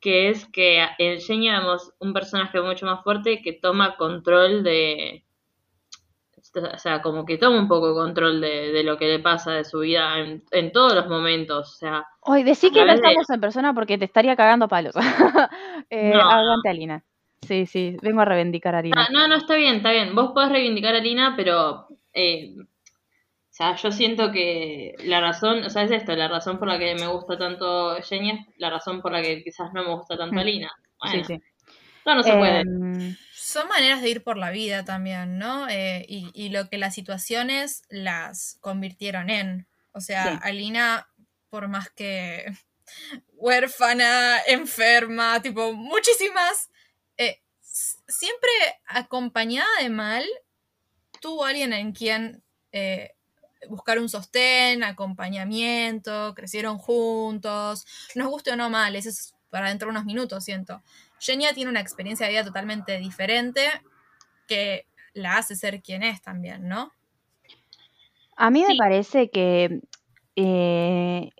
[0.00, 5.24] que es que en Genia vemos un personaje mucho más fuerte que toma control de...
[6.74, 9.64] O sea, como que toma un poco control de, de lo que le pasa de
[9.64, 11.74] su vida en, en todos los momentos.
[11.74, 14.64] O sea, Oye, decí A que no de- estamos en persona porque te estaría cagando
[14.66, 14.94] a palos.
[15.90, 16.20] eh, No.
[16.20, 17.04] Aguante, Alina.
[17.42, 19.02] Sí, sí, vengo a reivindicar a Alina.
[19.02, 20.14] Ah, no, no, está bien, está bien.
[20.14, 21.88] Vos podés reivindicar a Lina, pero.
[22.14, 22.54] eh,
[23.56, 26.78] o sea, yo siento que la razón, o sea, es esto, la razón por la
[26.78, 30.14] que me gusta tanto Jenny es la razón por la que quizás no me gusta
[30.18, 30.44] tanto Mm.
[30.44, 30.70] Lina.
[30.98, 31.42] Bueno, sí, sí.
[32.04, 32.60] no, no se puede.
[32.60, 35.68] Em, Son maneras de ir por la vida también, ¿no?
[35.70, 39.66] Eh, y, y lo que las situaciones las convirtieron en.
[39.92, 40.38] O sea, Sí.
[40.42, 41.08] Alina,
[41.48, 42.44] por más que
[43.38, 46.68] huérfana, enferma, tipo, muchísimas,
[47.16, 48.50] eh, siempre
[48.86, 50.24] acompañada de mal,
[51.22, 52.42] tuvo alguien en quien
[52.72, 53.15] eh,
[53.68, 59.86] buscar un sostén, acompañamiento, crecieron juntos, nos guste o no mal, eso es para dentro
[59.86, 60.82] de unos minutos, siento.
[61.18, 63.68] Genia tiene una experiencia de vida totalmente diferente
[64.46, 66.92] que la hace ser quien es también, ¿no?
[68.36, 69.80] A mí me parece que
[70.36, 71.30] eh,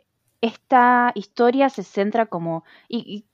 [0.41, 2.65] esta historia se centra como.
[2.89, 3.27] Y, y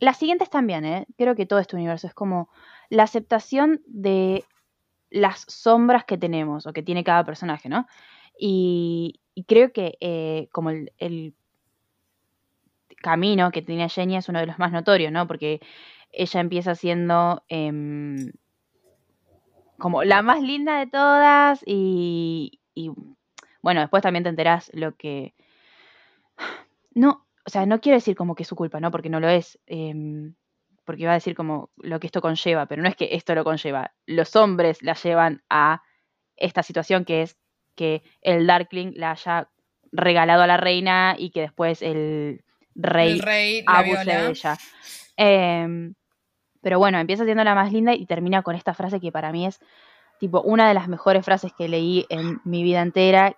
[0.00, 1.06] las siguientes también, ¿eh?
[1.18, 2.48] Creo que todo este universo es como
[2.88, 4.44] la aceptación de
[5.10, 7.86] las sombras que tenemos o que tiene cada personaje, ¿no?
[8.42, 11.34] Y, creo que eh, como el,
[13.02, 15.26] camino que tenía Jenny es uno de los más notorios, ¿no?
[15.26, 15.60] Porque
[16.12, 18.32] ella empieza siendo em,
[19.78, 22.90] como la más linda de todas y, y,
[23.62, 25.34] bueno, después también te enterás lo que...
[26.94, 28.90] No, o sea, no quiero decir como que es su culpa, ¿no?
[28.90, 29.58] Porque no lo es.
[29.66, 30.34] em,
[30.84, 33.44] porque iba a decir como lo que esto conlleva, pero no es que esto lo
[33.44, 33.92] conlleva.
[34.06, 35.82] Los hombres la llevan a
[36.36, 37.36] esta situación que es
[37.74, 39.48] que el Darkling la haya
[39.92, 42.42] regalado a la reina y que después el
[42.74, 44.58] rey el rey la abuse de ella.
[45.16, 45.94] Em,
[46.62, 49.46] pero bueno, empieza siendo la más linda y termina con esta frase que para mí
[49.46, 49.60] es
[50.18, 53.36] tipo una de las mejores frases que leí en mi vida entera.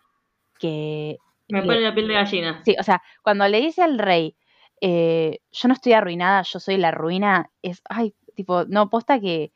[0.58, 1.18] Que
[1.48, 2.62] Me pone la piel de gallina.
[2.64, 4.36] Sí, o sea, cuando le dice al rey,
[4.80, 9.52] eh, yo no estoy arruinada, yo soy la ruina, es, ay, tipo, no, posta que,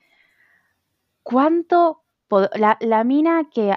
[1.25, 2.03] ¿cuánto,
[2.55, 3.75] la, la mina que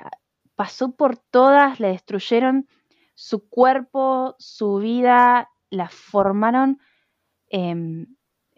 [0.60, 2.68] pasó por todas, le destruyeron
[3.16, 6.82] su cuerpo, su vida, la formaron
[7.48, 8.08] em,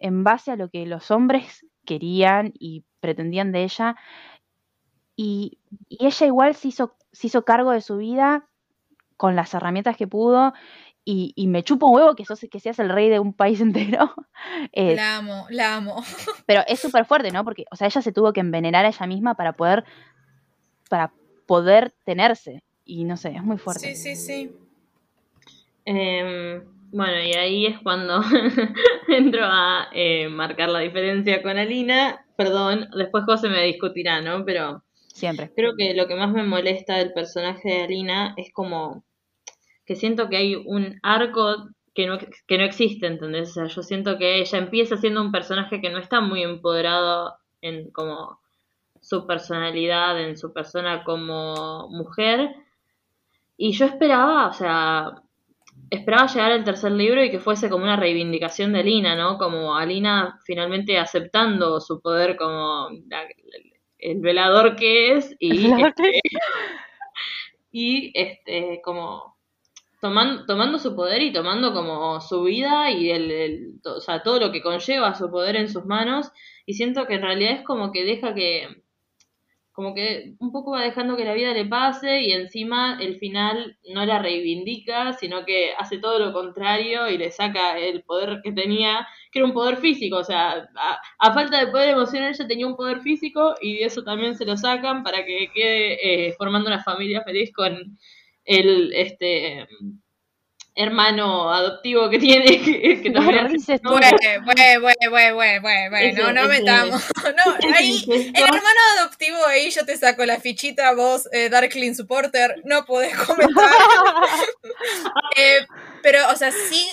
[0.00, 3.94] en base a lo que los hombres querían y pretendían de ella,
[5.14, 8.48] y, y ella igual se hizo, se hizo cargo de su vida
[9.16, 10.54] con las herramientas que pudo
[11.04, 13.60] y, y me chupo un huevo que, sos, que seas el rey de un país
[13.68, 14.12] entero.
[14.72, 16.02] Eh, La amo, la amo.
[16.46, 17.44] pero es súper fuerte, ¿no?
[17.44, 19.84] Porque, o sea, ella se tuvo que envenenar a ella misma para poder,
[20.88, 21.12] para
[21.52, 22.62] poder tenerse.
[22.86, 23.94] Y no sé, es muy fuerte.
[23.94, 24.52] Sí, sí, sí.
[25.84, 28.22] Em, bueno, y ahí es cuando
[29.08, 32.24] entro a eh, marcar la diferencia con Alina.
[32.36, 34.46] Perdón, después José me discutirá, ¿no?
[34.46, 35.52] Pero Siempre.
[35.54, 39.04] creo que lo que más me molesta del personaje de Alina es como
[39.84, 43.50] que siento que hay un arco que no, que no existe, ¿entendés?
[43.50, 47.34] O sea, yo siento que ella empieza siendo un personaje que no está muy empoderado
[47.60, 48.40] en como
[49.12, 52.54] su personalidad, en su persona como mujer.
[53.56, 55.12] Y yo esperaba, o sea,
[55.90, 59.38] esperaba llegar al tercer libro y que fuese como una reivindicación de Alina, ¿no?
[59.38, 63.28] Como Alina finalmente aceptando su poder como la-
[63.98, 66.12] el velador que es y, este,
[67.70, 69.36] y este como
[70.00, 74.52] tomando, tomando su poder y tomando como su vida y el, o sea, todo lo
[74.52, 76.30] que conlleva su poder en sus manos
[76.66, 78.84] y siento que en realidad es como que deja que
[79.72, 83.78] como que un poco va dejando que la vida le pase y encima el final
[83.94, 88.52] no la reivindica, sino que hace todo lo contrario y le saca el poder que
[88.52, 90.68] tenía, que era un poder físico, o sea,
[91.18, 94.44] a, falta de poder emocional ella tenía un poder físico y de eso también se
[94.44, 97.98] lo sacan para que quede eh, formando una familia feliz con
[98.44, 99.66] el, este,
[100.74, 102.46] hermano adoptivo que tiene,
[103.02, 103.48] que, también
[104.80, 107.02] bueno, no metamos.
[107.22, 112.60] No, ahí, el hermano adoptivo ahí yo te saco la fichita, vos, eh, Darkling Supporter,
[112.64, 113.70] no podés comentar.
[115.36, 115.60] Eh,
[116.02, 116.86] pero, o sea, sí,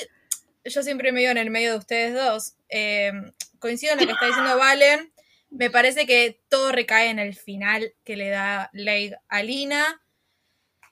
[0.63, 2.53] yo siempre me digo en el medio de ustedes dos.
[2.69, 3.11] Eh,
[3.59, 5.11] coincido en lo que está diciendo Valen.
[5.49, 10.01] Me parece que todo recae en el final que le da Leigh a Lina.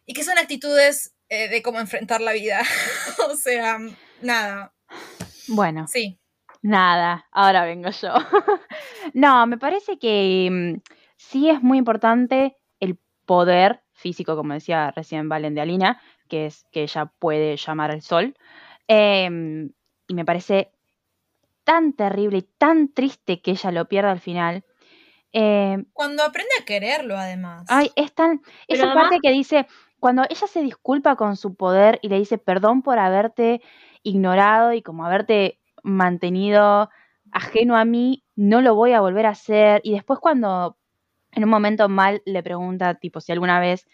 [0.05, 2.61] Y que son actitudes eh, de cómo enfrentar la vida.
[3.32, 3.80] o sea,
[4.21, 4.73] nada.
[5.47, 5.88] Bueno.
[5.88, 6.19] Sí.
[6.61, 8.13] Nada, ahora vengo yo.
[9.13, 10.82] no, me parece que mm,
[11.15, 16.65] sí es muy importante el poder físico, como decía recién Valen de Alina, que es
[16.71, 18.36] que ella puede llamar al sol.
[18.88, 19.71] Em,
[20.07, 20.71] y me parece
[21.63, 24.63] tan terrible y tan triste que ella lo pierda al final.
[25.32, 27.65] Em, Cuando aprende a quererlo, además.
[27.67, 28.41] Ay, es tan.
[28.67, 29.67] esa parte que dice,
[30.00, 33.62] cuando ella se disculpa con su poder y le dice perdón por haberte
[34.04, 36.89] ignorado y como haberte mantenido
[37.32, 39.82] ajeno a mí, no lo voy a volver a hacer.
[39.84, 40.78] Y después cuando
[41.32, 43.88] en un momento mal le pregunta, tipo, si alguna vez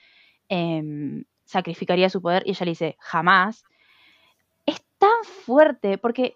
[0.49, 3.63] em, sacrificaría su poder, y ella le dice, jamás,
[4.65, 6.35] es tan fuerte porque,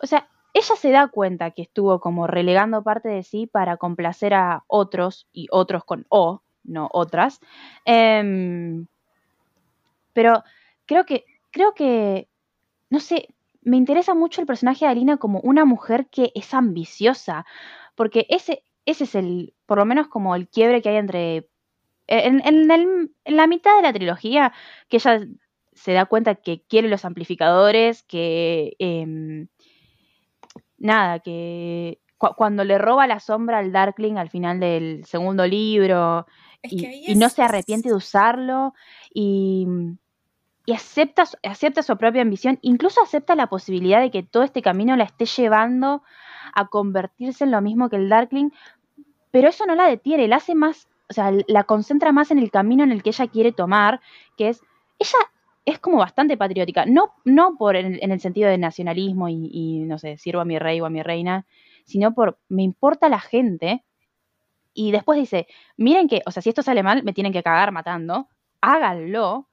[0.00, 4.34] o sea, ella se da cuenta que estuvo como relegando parte de sí para complacer
[4.34, 7.40] a otros y otros con O, no otras.
[7.84, 8.86] Em,
[10.12, 10.42] pero
[10.86, 12.28] creo que, creo que,
[12.90, 13.28] no sé,
[13.62, 17.46] me interesa mucho el personaje de Alina como una mujer que es ambiciosa,
[17.94, 21.48] porque ese, ese es el, por lo menos como el quiebre que hay entre,
[22.06, 24.52] en, en, la mitad de la trilogía,
[24.88, 25.20] que ella
[25.72, 29.48] se da cuenta que quiere los amplificadores, que, em,
[30.78, 36.26] nada, que cuando le roba la sombra al Darkling al final del segundo libro,
[36.64, 38.74] y, no se arrepiente de usarlo
[39.12, 39.66] y,
[40.72, 45.04] acepta, acepta su propia ambición, incluso acepta la posibilidad de que todo este camino la
[45.04, 46.02] esté llevando
[46.54, 48.50] a convertirse en lo mismo que el Darkling,
[49.30, 52.50] pero eso no la detiene, la hace más, o sea, la concentra más en el
[52.50, 54.00] camino en el que ella quiere tomar,
[54.36, 54.62] que es,
[54.98, 55.18] ella
[55.66, 59.98] es como bastante patriótica, no, no por en, el sentido de nacionalismo y, y, no
[59.98, 61.46] sé, sirvo a mi rey o a mi reina,
[61.84, 63.84] sino por me importa la gente
[64.74, 65.46] y después dice,
[65.76, 68.28] miren que, o sea, si esto sale mal, me tienen que cagar matando,
[68.60, 69.48] háganlo.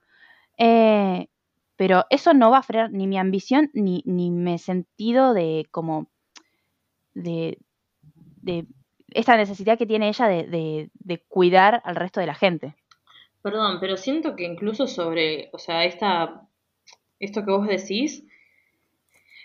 [0.58, 1.28] Eh,
[1.76, 6.08] pero eso no va a frenar ni mi ambición ni, ni mi sentido de como
[7.14, 7.58] de,
[8.42, 8.66] de
[9.10, 12.74] esta necesidad que tiene ella de, de, cuidar al resto de la gente.
[13.42, 16.42] Perdón, pero siento que incluso sobre, o sea, esta,
[17.18, 18.24] esto que vos decís,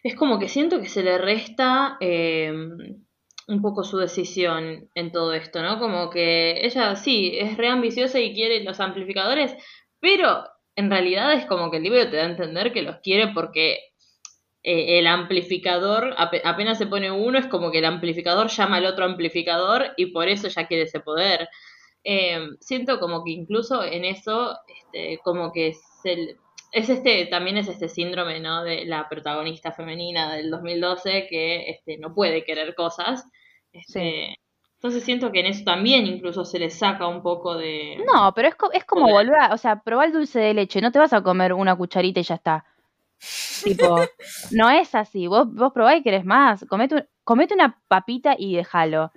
[0.03, 2.53] es como que siento que se le resta eh,
[3.47, 5.79] un poco su decisión en todo esto, ¿no?
[5.79, 9.55] Como que ella sí, es re ambiciosa y quiere los amplificadores,
[9.99, 10.43] pero
[10.75, 13.79] en realidad es como que el libro te da a entender que los quiere porque
[14.63, 19.05] eh, el amplificador, apenas se pone uno, es como que el amplificador llama al otro
[19.05, 21.47] amplificador y por eso ya quiere ese poder.
[22.03, 26.37] Em, siento como que incluso en eso, este, como que es el,
[26.71, 28.63] es este, también es este síndrome, ¿no?
[28.63, 33.25] De la protagonista femenina del 2012 que este, no puede querer cosas
[33.73, 34.37] este,
[34.77, 37.97] entonces siento que en eso también incluso se le saca un poco de...
[38.05, 40.91] No, pero es, es como volver a, o sea, probar el dulce de leche, no
[40.91, 42.65] te vas a comer una cucharita y ya está.
[43.63, 43.99] tipo,
[44.51, 49.11] no es así, vos, vos probás y querés más, comete, comete una papita y déjalo.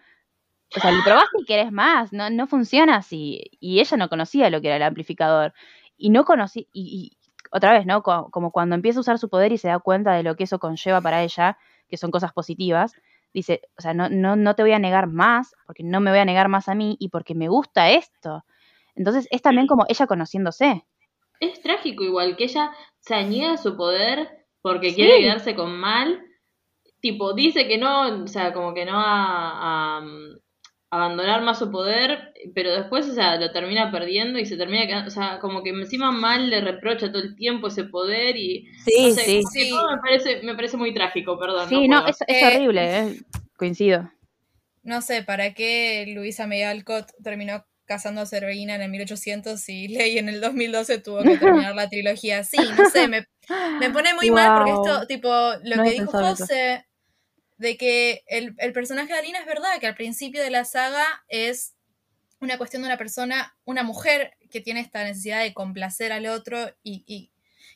[0.75, 3.43] O sea, lo probaste y querés más, no, no funciona así.
[3.61, 5.53] Y ella no conocía lo que era el amplificador.
[5.99, 7.13] Y no conocía, y,
[7.51, 8.03] otra vez, ¿no?
[8.03, 10.59] como cuando empieza a usar su poder y se da cuenta de lo que eso
[10.59, 12.95] conlleva para ella, que son cosas positivas,
[13.33, 16.21] dice, o sea, no, no, no te voy a negar más, porque no me voy
[16.21, 18.45] a negar más a mí y porque me gusta esto.
[18.95, 20.85] Entonces es también como ella conociéndose.
[21.41, 26.23] Es trágico igual que ella se niega a su poder porque quiere quedarse con mal.
[27.01, 30.03] Tipo, dice que no, o sea, como que no a,
[30.91, 35.09] abandonar más su poder, pero después, o sea, lo termina perdiendo y se termina quedando,
[35.09, 38.67] o sea, como que encima mal le reprocha todo el tiempo ese poder y...
[38.85, 39.73] Sí, sí, sí.
[39.73, 41.69] me parece, me parece muy trágico, perdón.
[41.69, 43.21] Sí, no, es, es, horrible, eh,
[43.57, 44.11] coincido.
[44.83, 49.89] No sé, ¿para qué Luisa May Alcott terminó casando a Cerveina en el 1800 y
[49.97, 53.27] Ley en el 2012 tuvo que terminar la trilogía Sí, No sé, me,
[53.79, 55.29] me pone muy mal porque esto, tipo,
[55.63, 56.85] lo que dijo José
[57.61, 61.75] de que el, personaje de Alina es verdad, que al principio de la saga es
[62.41, 66.75] una cuestión de una persona, una mujer que tiene esta necesidad de complacer al otro
[66.83, 67.31] y, y-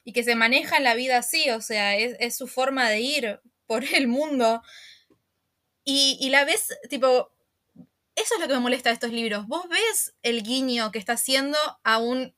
[0.05, 3.01] y que se maneja en la vida así, o sea, es, es su forma de
[3.01, 4.62] ir por el mundo.
[5.85, 7.30] Y, y la ves, tipo,
[8.16, 9.47] eso es lo que me molesta de estos libros.
[9.47, 12.35] Vos ves el guiño que está haciendo a un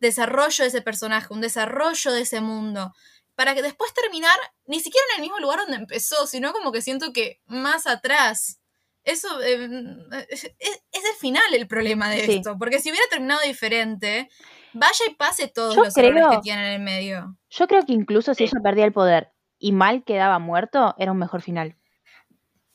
[0.00, 2.94] desarrollo de ese personaje, un desarrollo de ese mundo,
[3.40, 4.36] para que después terminar
[4.66, 8.60] ni siquiera en el mismo lugar donde empezó, sino como que siento que más atrás.
[9.02, 9.66] Eso eh,
[10.28, 12.32] es, es el final el problema de Sí.
[12.34, 14.28] esto, porque si hubiera terminado diferente,
[14.74, 17.34] vaya y pase todos Yo los errores creo- que tiene en el medio.
[17.48, 21.18] Yo creo que incluso si ella perdía el poder y mal quedaba muerto, era un
[21.18, 21.76] mejor final.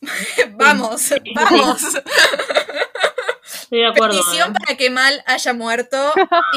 [0.58, 1.82] vamos, vamos.
[3.66, 4.16] Estoy de acuerdo.
[4.18, 4.54] Petición ¿eh?
[4.64, 5.98] para que Mal haya muerto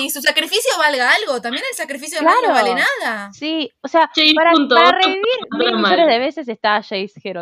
[0.03, 1.41] y su sacrificio valga algo.
[1.41, 3.31] También el sacrificio de Mal no vale nada.
[3.33, 6.09] Sí, o sea, Jace para, para revivir punto mil para millones mal.
[6.09, 7.09] de veces está Jace.
[7.19, 7.33] Sí, sí,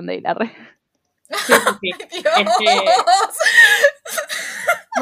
[1.80, 1.90] sí.
[2.22, 2.34] Dios.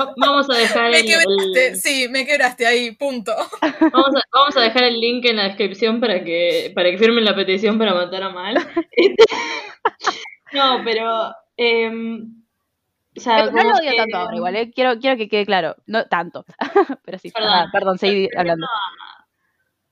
[0.00, 1.66] Va- Vamos a dejar me el, quebraste.
[1.68, 2.92] el- Sí, me quebraste ahí.
[2.92, 3.34] Punto.
[3.60, 7.24] vamos, a, vamos a dejar el link en la descripción para que para que firmen
[7.24, 8.56] la petición para matar a Mal.
[8.92, 9.24] Este,
[10.52, 12.43] no, pero em,
[13.16, 14.70] o sea, Pero no lo odio que- tanto ahora, igual, ¿eh?
[14.74, 15.76] quiero, quiero que quede claro.
[15.86, 16.44] No tanto.
[17.04, 17.50] Pero sí, Perdón.
[17.50, 18.66] nada, perdón, seguí hablando.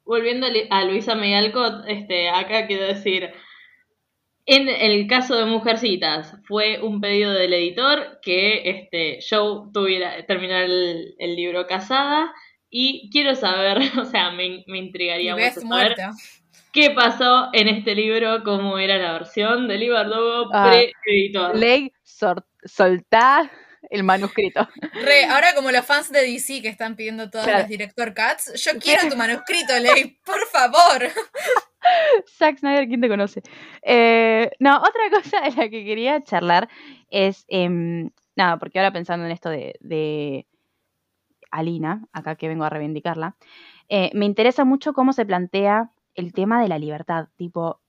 [0.04, 3.30] Volviendo a Luisa May Alcott, este, acá quiero decir,
[4.46, 10.64] en el caso de Mujercitas, fue un pedido del editor que este, Joe tuviera terminar
[10.64, 12.32] el, el libro casada
[12.68, 16.10] y quiero saber, o sea, me, me intrigaría mucho saber muerta.
[16.72, 20.72] qué pasó en este libro, cómo era la versión de Libardogo Ah,
[21.04, 21.56] pre-editor.
[21.56, 23.50] Ley, sor- soltá
[23.90, 24.68] el manuscrito.
[24.92, 27.60] Re, ahora como los fans de DC que están pidiendo todos Claro.
[27.60, 31.08] los director cuts, yo quiero tu manuscrito, Ley, por favor.
[32.38, 33.42] Zack Snyder, ¿quién te conoce?
[33.82, 36.68] Eh, no, otra cosa de la que quería charlar
[37.10, 40.46] es, em, nada, porque ahora pensando en esto de, de
[41.50, 43.36] Alina, acá que vengo a reivindicarla,
[43.88, 47.28] eh, me interesa mucho cómo se plantea el tema de la libertad.
[47.36, 47.80] Tipo,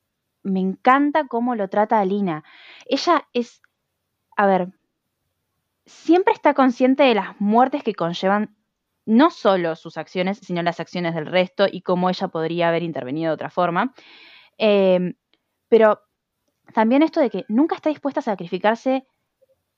[0.42, 2.44] me encanta cómo lo trata Alina.
[2.86, 3.62] Ella es,
[4.36, 4.68] a ver,
[5.86, 8.56] siempre está consciente de las muertes que conllevan
[9.06, 13.32] no solo sus acciones, sino las acciones del resto y cómo ella podría haber intervenido
[13.32, 13.94] de otra forma.
[14.58, 15.14] Eh,
[15.68, 16.02] pero
[16.74, 19.06] también esto de que nunca está dispuesta a sacrificarse,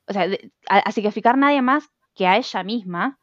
[0.07, 3.17] o sea, de- a, a sacrificar a nadie más que a ella misma.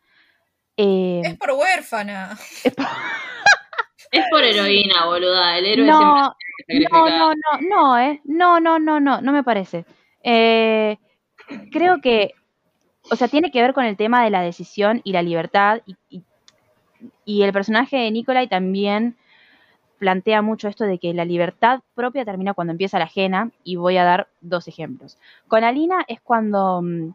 [0.77, 2.37] Eh, Es por huérfana.
[2.65, 2.87] es por-
[4.11, 6.35] Es por heroína, boluda, el héroe no,
[6.67, 8.21] siempre no, no, no, no, eh.
[8.25, 9.87] No, no, no, no, no me parece.
[10.23, 10.99] Eh,
[11.71, 12.35] creo que,
[13.11, 15.83] o sea, tiene que ver con el tema de la decisión y la libertad.
[17.25, 19.17] Y, el personaje de Nikolai también
[19.99, 23.51] plantea mucho esto de que la libertad propia termina cuando empieza la ajena.
[23.65, 25.19] Y voy a dar dos ejemplos.
[25.49, 27.11] Con Alina es cuando mm,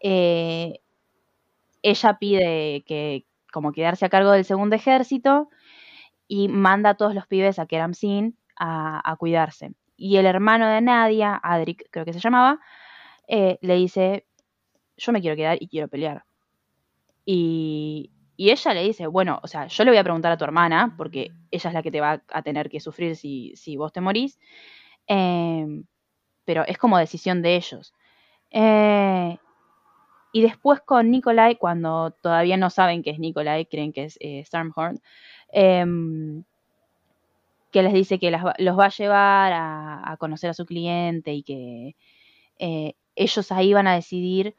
[0.00, 0.80] eh,
[1.82, 5.48] ella pide que, como quedarse a cargo del segundo ejército
[6.28, 9.72] y manda a todos los pibes a Keram Sin a, a cuidarse.
[9.96, 12.60] Y el hermano de Nadia, Adric creo que se llamaba,
[13.28, 14.26] eh, le dice,
[14.96, 16.24] yo me quiero quedar y quiero pelear.
[17.24, 20.44] Y, y ella le dice, bueno, o sea, yo le voy a preguntar a tu
[20.44, 23.92] hermana, porque ella es la que te va a tener que sufrir si, si vos
[23.92, 24.38] te morís,
[25.06, 25.66] eh,
[26.44, 27.92] pero es como decisión de ellos.
[28.50, 29.36] Eh,
[30.32, 34.42] y después con Nikolai, cuando todavía no saben que es Nikolai, creen que es eh,
[34.44, 35.00] Stormhorn,
[35.52, 36.44] em,
[37.70, 41.42] que les dice que los va a llevar a, a conocer a su cliente y
[41.42, 41.96] que
[42.58, 44.56] eh, ellos ahí van a decidir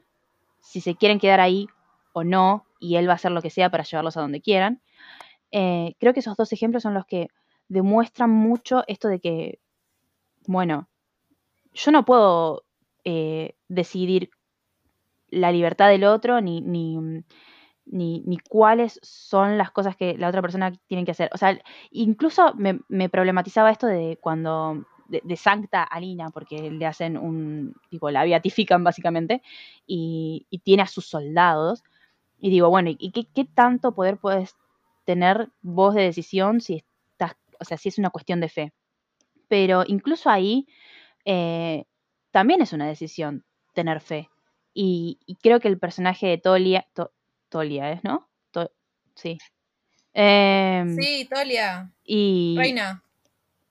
[0.60, 1.66] si se quieren quedar ahí
[2.12, 4.80] o no, y él va a hacer lo que sea para llevarlos a donde quieran.
[5.52, 7.28] Eh, creo que esos dos ejemplos son los que
[7.68, 9.60] demuestran mucho esto de que,
[10.46, 10.88] bueno,
[11.72, 12.64] yo no puedo
[13.04, 14.30] eh, decidir
[15.28, 16.98] la libertad del otro ni, ni,
[17.86, 21.30] ni, ni cuáles son las cosas que la otra persona tiene que hacer.
[21.32, 21.58] O sea,
[21.90, 27.74] incluso me, me problematizaba esto de cuando de, de Sancta Alina, porque le hacen un,
[27.90, 29.42] tipo, la beatifican básicamente,
[29.86, 31.82] y, y tiene a sus soldados.
[32.38, 34.54] Y digo, bueno, ¿y qué, qué tanto poder puedes
[35.04, 38.72] tener vos de decisión si estás, o sea, si es una cuestión de fe?
[39.48, 40.66] Pero incluso ahí
[41.24, 41.84] eh,
[42.30, 43.44] también es una decisión
[43.74, 44.30] tener fe.
[44.72, 47.12] Y, y creo que el personaje de Tolia, To-
[47.48, 48.28] Tolia es, ¿no?
[48.52, 48.70] To-
[49.14, 49.36] sí.
[50.14, 51.90] Em, Sí, Tolia.
[52.04, 53.02] Y Reina.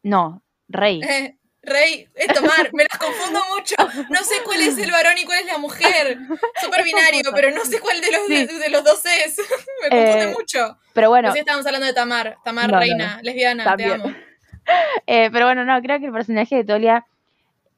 [0.04, 1.02] no, Rey.
[1.04, 3.76] Eh, Rey, es Tomar, me las confundo mucho.
[4.10, 6.18] No sé cuál es el varón y cuál es la mujer.
[6.62, 8.46] Súper binario, pero no sé cuál de los, Sí.
[8.48, 9.38] de, de los dos es.
[9.84, 10.80] Me confunde Eh, mucho.
[10.94, 12.38] Pero bueno, Recién estábamos hablando de Tamar.
[12.46, 13.90] Tamar, No, no, reina, lesbiana, También.
[13.90, 14.16] te amo.
[15.08, 17.06] Eh, pero bueno, no, creo que el personaje de Tolia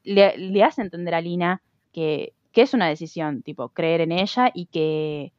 [0.04, 1.60] le, le hace entender a Lina
[1.92, 5.32] que que es una decisión, tipo, creer en ella y que,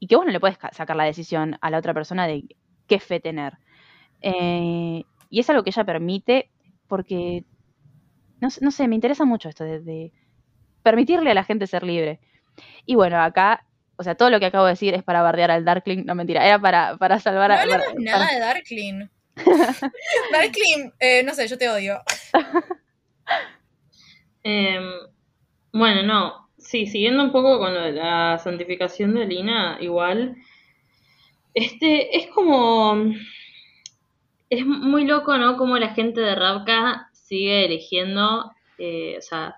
[0.00, 2.44] y que vos no le puedes ca- sacar la decisión a la otra persona de
[2.86, 3.58] qué fe tener.
[4.22, 6.50] Eh, y es algo que ella permite
[6.88, 7.44] porque,
[8.40, 10.12] no, sé- no sé, me interesa mucho esto de, de
[10.82, 12.20] permitirle a la gente ser libre.
[12.86, 13.64] Y bueno, acá,
[13.96, 16.44] o sea, todo lo que acabo de decir es para bardear al Darkling, no mentira,
[16.46, 17.60] era para, para salvar No a...
[17.62, 19.08] hablamos para- nada para- de Darkling.
[20.32, 22.00] Darkling, eh, no sé, yo te odio.
[24.42, 24.82] Em,
[25.72, 26.48] bueno, no.
[26.58, 30.36] Sí, siguiendo un poco con lo de la santificación de Lina, igual.
[31.54, 33.12] Este, es como.
[34.50, 35.56] Es muy loco, ¿no?
[35.56, 38.50] Como la gente de Ravka sigue eligiendo.
[38.78, 39.56] eh, o sea,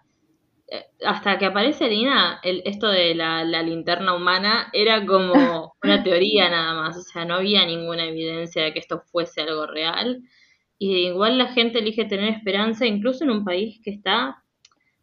[0.69, 6.03] eh, hasta que aparece Lina, el, esto de la, la linterna humana era como una
[6.03, 6.97] teoría nada más.
[6.97, 10.23] O sea, no había ninguna evidencia de que esto fuese algo real.
[10.79, 14.43] Y igual la gente elige tener esperanza, incluso en un país que está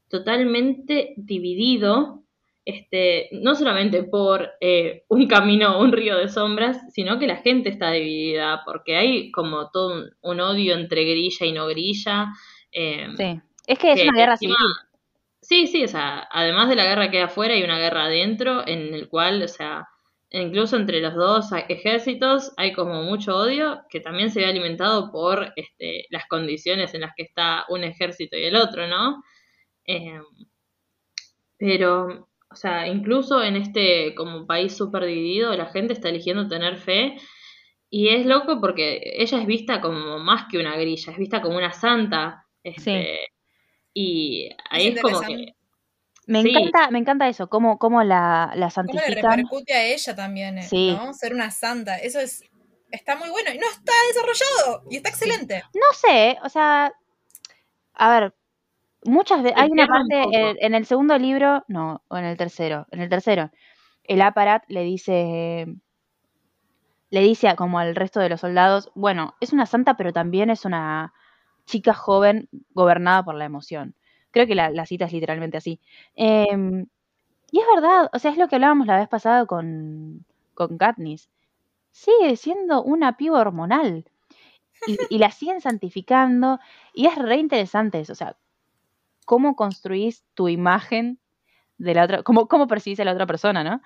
[0.10, 2.24] totalmente dividido,
[2.68, 7.38] este, no solamente por eh, un camino o un río de sombras, sino que la
[7.38, 12.28] gente está dividida, porque hay como todo un, un odio entre grilla y no grilla.
[12.74, 14.74] eh, Sí, es que es una guerra encima- civil.
[15.42, 18.68] Sí, sí, o sea, además de la guerra que hay afuera, hay una guerra adentro,
[18.68, 19.88] en el cual, o sea,
[20.30, 25.54] incluso entre los dos ejércitos hay como mucho odio que también se ve alimentado por
[25.56, 29.24] este, las condiciones en las que está un ejército y el otro, ¿no?
[29.86, 30.20] Eh,
[31.58, 32.27] pero,
[32.58, 37.16] o sea, incluso en este como país súper dividido, la gente está eligiendo tener fe
[37.92, 41.56] y es loco porque ella es vista como más que una grilla, es vista como
[41.58, 42.46] una santa.
[42.64, 43.30] Este,
[43.94, 45.54] Y ahí es, como que...
[46.26, 46.50] Me Sí.
[46.50, 49.16] encanta, me encanta eso, cómo, cómo la, la ¿Cómo le santifican.
[49.38, 50.92] repercute a ella también, eh, Sí.
[50.92, 51.14] ¿no?
[51.14, 51.98] Ser una santa.
[51.98, 52.44] Eso es.
[52.92, 53.52] Está muy bueno.
[53.54, 54.84] Y no está desarrollado.
[54.90, 55.62] Y está excelente.
[55.74, 56.92] No sé, o sea,
[57.94, 58.34] a ver,
[59.08, 62.88] muchas veces, hay una parte en, en el segundo libro, no, o en el tercero,
[62.92, 63.52] en el tercero,
[64.06, 65.68] el aparat le dice,
[67.10, 70.50] le dice a- como al resto de los soldados, bueno, es una santa, pero también
[70.50, 71.14] es una
[71.66, 73.96] chica joven gobernada por la emoción.
[74.32, 75.80] Creo que la, la cita es literalmente así.
[76.16, 76.88] Em,
[77.52, 81.30] y es verdad, o sea, es lo que hablábamos la vez pasada con, con Katniss.
[81.92, 84.06] Sigue siendo una piba hormonal.
[84.86, 86.60] Y, y la siguen santificando.
[86.94, 88.14] Y es re interesante eso.
[88.14, 88.38] O sea,
[89.28, 91.20] cómo construís tu imagen
[91.78, 93.82] de la otra, cómo, cómo percibís a la otra persona, ¿no?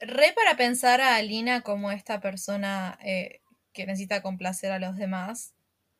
[0.00, 3.40] Re para pensar a Alina como esta persona eh,
[3.72, 5.54] que necesita complacer a los demás.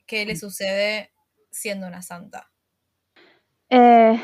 [0.07, 1.13] ¿Qué le sucede
[1.53, 2.51] siendo una santa?
[3.71, 4.21] Eh,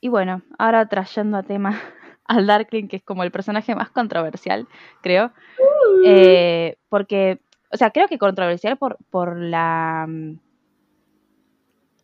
[0.00, 1.78] y bueno, ahora trayendo a tema
[2.24, 4.66] al Darkling, que es como el personaje más controversial,
[5.02, 5.30] creo.
[6.06, 7.38] Eh, porque,
[7.70, 10.08] o sea, creo que controversial por, por la...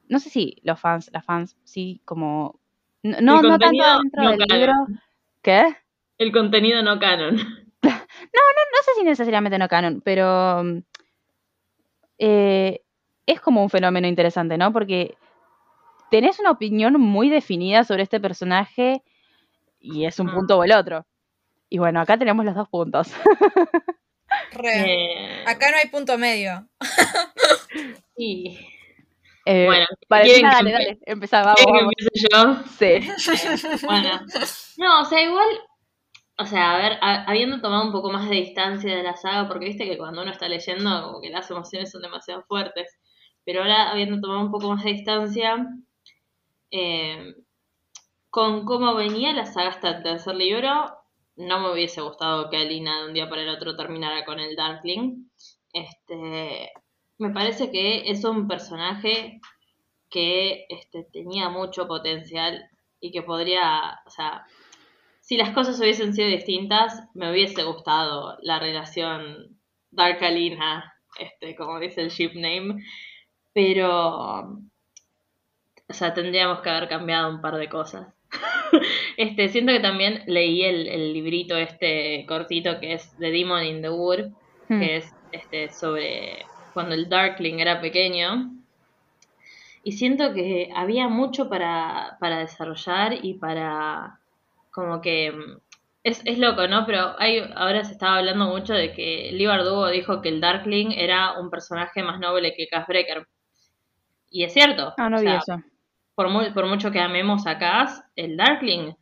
[0.09, 2.59] No sé si los fans, las fans, sí, como...
[3.03, 4.59] No, no, no tanto contenido dentro no del canon.
[4.59, 4.73] libro.
[5.43, 5.77] ¿Qué?
[6.19, 7.37] El contenido no canon.
[7.83, 10.63] no sé si necesariamente no canon, pero
[12.19, 12.81] eh,
[13.27, 14.73] es como un fenómeno interesante, ¿no?
[14.73, 15.17] Porque
[16.11, 19.03] tenés una opinión muy definida sobre este personaje
[19.81, 20.35] y es un Mm.
[20.35, 21.07] punto o el otro.
[21.69, 23.13] Y bueno, acá tenemos los dos puntos.
[24.53, 25.41] Re.
[25.43, 26.67] Eh, Acá no hay punto medio.
[28.17, 28.59] y,
[29.47, 30.99] Eh, bueno, dale, ¿quieren que, dale,
[31.75, 31.93] vamos.
[31.93, 32.57] empiece yo?
[32.79, 33.83] Sí.
[33.87, 34.21] Bueno,
[34.79, 35.49] no, o sea, igual,
[36.39, 39.49] o sea, a ver, a- habiendo tomado un poco más de distancia de la saga,
[39.49, 42.99] porque viste que cuando uno está leyendo, como que las emociones son demasiado fuertes,
[43.45, 45.67] pero ahora habiendo tomado un poco más de distancia,
[46.71, 47.35] eh,
[48.31, 50.91] con cómo venía la saga hasta el tercer libro,
[51.37, 54.57] no me hubiese gustado que Alina de un día para el otro terminara con el
[54.57, 55.29] Darkling.
[55.73, 56.73] Este,
[57.19, 59.41] me parece que es un personaje
[60.11, 62.69] que este, tenía mucho potencial
[63.01, 64.47] y que podría, o sea,
[65.21, 69.59] si las cosas hubiesen sido distintas, me hubiese gustado la relación
[69.91, 72.85] Dark Alina, este, como dice el ship name,
[73.53, 74.41] pero,
[75.89, 78.09] o sea, tendríamos que haber cambiado un par de cosas.
[79.17, 83.81] Este, siento que también leí el, el librito este cortito que es The Demon in
[83.81, 84.33] the Wood,
[84.69, 84.81] Hmm.
[84.81, 86.45] que es este sobre
[86.77, 88.53] cuando el Darkling era pequeño.
[89.83, 94.19] Y siento que había mucho para, para desarrollar y para
[94.71, 95.59] como que mm,
[96.03, 96.85] es, es loco, ¿no?
[96.87, 100.91] Pero hay, ahora se estaba hablando mucho de que Lee Bardugo dijo que el Darkling
[100.93, 103.27] era un personaje más noble que Cass Breaker.
[104.31, 104.93] Y es cierto.
[104.99, 105.57] Ah, no o vi sea, eso.
[106.15, 108.93] por, mu- por mucho que amemos a Cass, el Darkling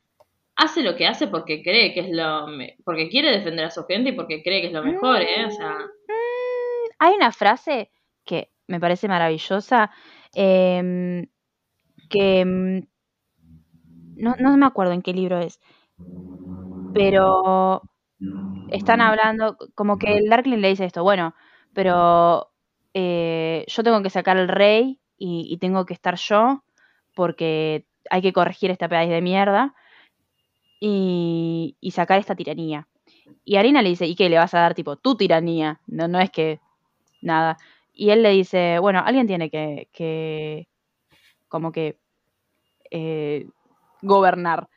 [0.57, 2.47] hace lo que hace porque cree que es lo
[2.85, 5.47] porque quiere defender a su gente y porque cree que es lo mejor, ¿eh?
[5.47, 5.77] O sea,
[6.99, 7.91] hay una frase
[8.25, 9.91] que me parece maravillosa,
[10.35, 11.27] em,
[12.11, 12.81] que mm,
[14.17, 15.61] no, no me acuerdo en qué libro es,
[16.93, 17.83] pero
[18.69, 21.35] están hablando, como que el Darkling le dice esto, bueno,
[21.75, 22.53] pero
[22.95, 26.65] eh, yo tengo que sacar al rey y, y tengo que estar yo
[27.15, 29.75] porque hay que corregir esta pedazo de mierda
[30.81, 32.89] y, y sacar esta tiranía.
[33.45, 35.81] Y Arina le dice, ¿y qué le vas a dar tipo tu tiranía?
[35.87, 36.61] No, no es que
[37.25, 37.57] nada.
[37.93, 40.69] Y él le dice, bueno, alguien tiene que, que
[41.49, 41.99] como que
[42.91, 43.47] eh,
[44.03, 44.69] gobernar.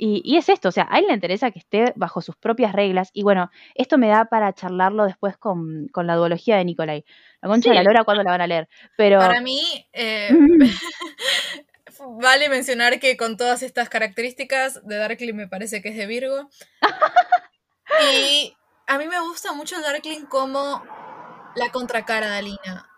[0.00, 2.72] Y, y es esto, o sea, a él le interesa que esté bajo sus propias
[2.72, 3.10] reglas.
[3.12, 7.04] Y bueno, esto me da para charlarlo después con, con la duología de Nicolai.
[7.42, 8.68] La concha de la lora, ¿cuándo la van a leer?
[8.96, 9.60] Pero Para mí,
[9.92, 10.28] eh,
[12.20, 16.48] vale mencionar que con todas estas características de Darkling me parece que es de Virgo.
[18.12, 18.54] Y
[18.86, 20.84] a mí me gusta mucho Darkling como
[21.58, 22.90] la contracara de Alina.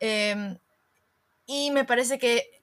[0.00, 0.58] Eh,
[1.46, 2.62] y me parece que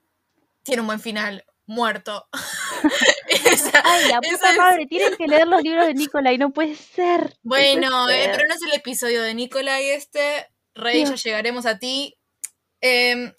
[0.62, 2.28] tiene un buen final, muerto.
[3.28, 6.74] Esa- Ay, la puta es- madre, tienen que leer los libros de Nicolai, no puede
[6.76, 7.30] ser.
[7.42, 10.48] no Bueno, eh, pero no es el episodio de Nicolai este.
[10.74, 12.18] Rey, ya llegaremos a ti.
[12.80, 13.32] Em,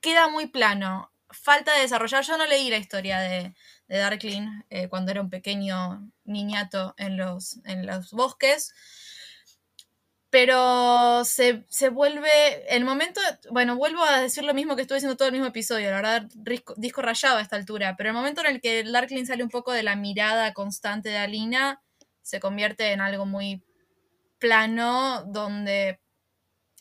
[0.00, 1.10] queda muy plano.
[1.30, 2.24] Falta de desarrollar.
[2.24, 3.54] Yo no leí la historia de,
[3.88, 8.74] de Darkling eh, cuando era un pequeño niñato en los, en los bosques.
[10.30, 12.28] Pero se, se vuelve.
[12.74, 13.20] El momento.
[13.50, 15.90] Bueno, vuelvo a decir lo mismo que estuve diciendo todo el mismo episodio.
[15.90, 17.94] La verdad, disco, disco rayado a esta altura.
[17.96, 21.08] Pero el momento en el que el Darkling sale un poco de la mirada constante
[21.08, 21.82] de Alina,
[22.22, 23.62] se convierte en algo muy
[24.38, 26.00] plano, donde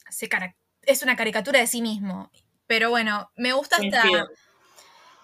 [0.09, 0.29] se
[0.83, 2.31] es una caricatura de sí mismo.
[2.67, 4.03] Pero bueno, me gusta esta,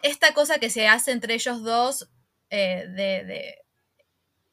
[0.02, 2.10] esta cosa que se hace entre ellos dos
[2.50, 3.61] eh, de, de,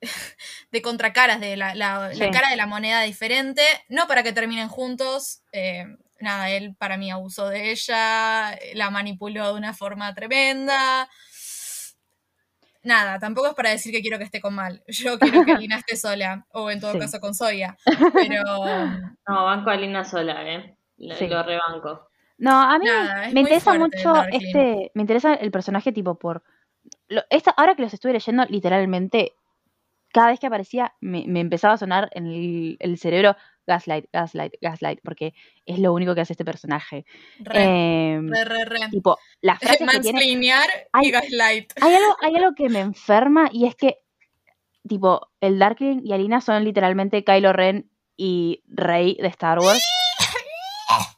[0.73, 5.43] de contracaras, de la, la- cara de la moneda diferente, no para que terminen juntos.
[5.53, 5.87] eh,
[6.21, 11.09] nada, él para mí abusó de ella, la manipuló de una forma tremenda.
[12.83, 14.83] Nada, tampoco es para decir que quiero que esté con mal.
[14.89, 16.99] Yo quiero que Lina esté sola, o en todo Sí.
[17.01, 17.77] caso con Soya.
[18.15, 18.43] Pero
[19.27, 20.77] No, banco a Lina sola, ¿eh?
[20.97, 21.27] Lo, Sí.
[21.27, 22.09] lo rebanco.
[22.39, 26.45] No, a mí Nada, me interesa mucho este, me interesa el personaje tipo por
[27.09, 29.33] lo- esta, ahora que los estuve leyendo literalmente
[30.13, 33.37] cada vez que aparecía me, me empezaba a sonar en el, el cerebro
[33.67, 35.35] Gaslight, Gaslight, Gaslight, porque
[35.67, 37.05] es lo único que hace este personaje.
[37.41, 38.79] re, Em, re, re, re.
[38.91, 40.13] tipo, las frases que tiene.
[40.19, 40.69] Mansplainear
[41.03, 41.73] y gaslight.
[41.83, 43.99] Hay algo, hay algo que me enferma y es que,
[44.89, 49.83] tipo, el Darkling y Alina son literalmente Kylo Ren y Rey de Star Wars.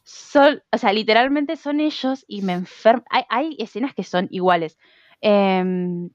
[0.03, 3.05] Son, o sea, literalmente son ellos y me enferma.
[3.11, 4.77] Hay, hay escenas que son iguales.
[5.21, 6.11] Em,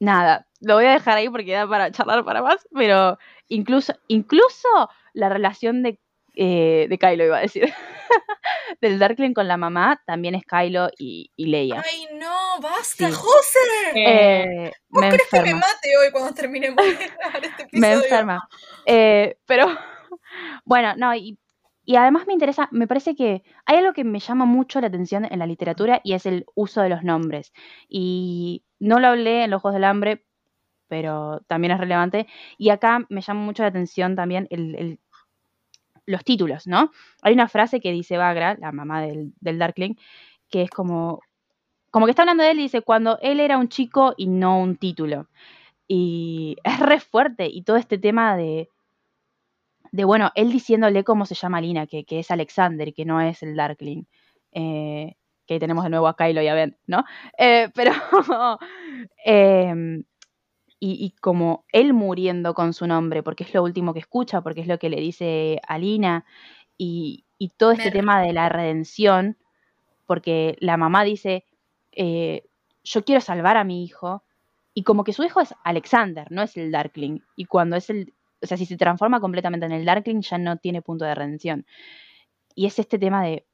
[0.00, 4.68] nada, lo voy a dejar ahí porque da para charlar para más, pero incluso, incluso
[5.12, 6.00] la relación de,
[6.34, 7.72] eh, de Kylo, iba a decir,
[8.80, 11.82] del Darkling con la mamá, también es Kylo y, y Leia.
[11.84, 13.12] Ay, no, basta, Sí.
[13.14, 13.58] José.
[13.94, 17.04] Eh, ¿Vos me crees que me mate hoy cuando terminemos de este
[17.64, 17.70] episodio?
[17.80, 18.48] me enferma.
[18.86, 19.66] Eh, pero
[20.64, 21.38] bueno, no, y,
[21.84, 25.24] y además me interesa, me parece que hay algo que me llama mucho la atención
[25.24, 27.52] en la literatura y es el uso de los nombres.
[27.88, 30.24] Y no lo hablé en Los Ojos del Hambre,
[30.88, 32.26] pero también es relevante.
[32.56, 34.48] Y acá me llama mucho la atención también
[36.06, 36.90] los títulos, ¿no?
[37.22, 39.94] Hay una frase que dice Bagra, la mamá del, del Darkling,
[40.50, 41.20] que es como,
[41.90, 44.58] como que está hablando de él y dice, cuando él era un chico y no
[44.58, 45.28] un título.
[45.86, 47.46] Y es re fuerte.
[47.46, 48.68] Y todo este tema de,
[49.92, 53.42] de bueno, él diciéndole cómo se llama Lina, que, que es Alexander, que no es
[53.42, 54.04] el Darkling.
[54.52, 55.14] Eh,
[55.46, 57.04] que tenemos de nuevo a Kylo y a Ben, ¿no?
[57.38, 57.92] Eh, pero.
[59.24, 60.04] em,
[60.80, 64.60] y, y como él muriendo con su nombre, porque es lo último que escucha, porque
[64.60, 66.24] es lo que le dice a Lina.
[66.76, 69.36] Y, y todo este Me- tema de la redención,
[70.06, 71.44] porque la mamá dice.
[71.92, 72.44] eh,
[72.84, 74.22] yo quiero salvar a mi hijo,
[74.72, 77.20] y como que su hijo es Alexander, no es el Darkling.
[77.36, 78.14] Y cuando es el.
[78.40, 81.66] O sea, si se transforma completamente en el Darkling, ya no tiene punto de redención.
[82.54, 83.44] Y es este tema de.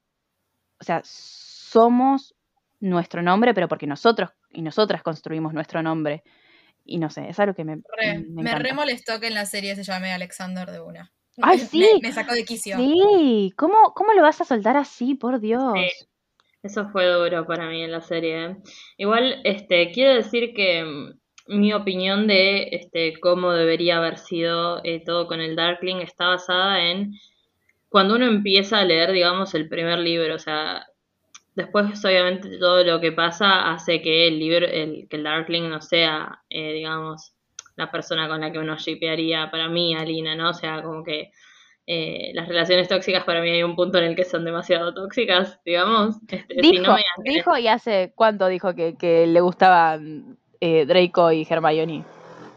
[0.79, 2.35] O sea, somos
[2.81, 6.23] nuestro nombre, pero porque nosotros y nosotras construimos nuestro nombre.
[6.85, 7.77] Y no sé, es algo que me.
[7.77, 8.59] Re, me me, encanta.
[8.59, 11.13] re molestó que en la serie se llame Alexander de una.
[11.43, 11.89] Ay, Me- sí.
[12.03, 12.77] Me, sacó de quicio.
[12.77, 15.73] Sí, ¿cómo, ¿cómo lo vas a soltar así, por Dios?
[15.75, 16.07] Sí.
[16.63, 18.45] Eso fue duro para mí en la serie.
[18.47, 18.57] ¿eh?
[18.97, 25.03] Igual, este, quiero decir que mm, mi opinión de este, cómo debería haber sido eh,
[25.05, 27.13] todo con el Darkling está basada en
[27.91, 30.35] cuando uno empieza a leer, digamos, el primer libro.
[30.37, 30.87] O sea,
[31.55, 35.81] después, obviamente, todo lo que pasa hace que el libro, el, que el Darkling no
[35.81, 37.35] sea, eh, digamos,
[37.77, 40.51] la persona con la que uno shipearía para mí, Alina, ¿no?
[40.51, 41.33] O sea, como que
[41.87, 45.61] eh, las relaciones tóxicas para mí hay un punto en el que son demasiado tóxicas,
[45.65, 46.17] digamos.
[46.29, 50.87] Este, si Dijo, no me dijo y hace cuánto dijo que, que le gustaban eh,
[50.87, 52.05] Draco y Hermione.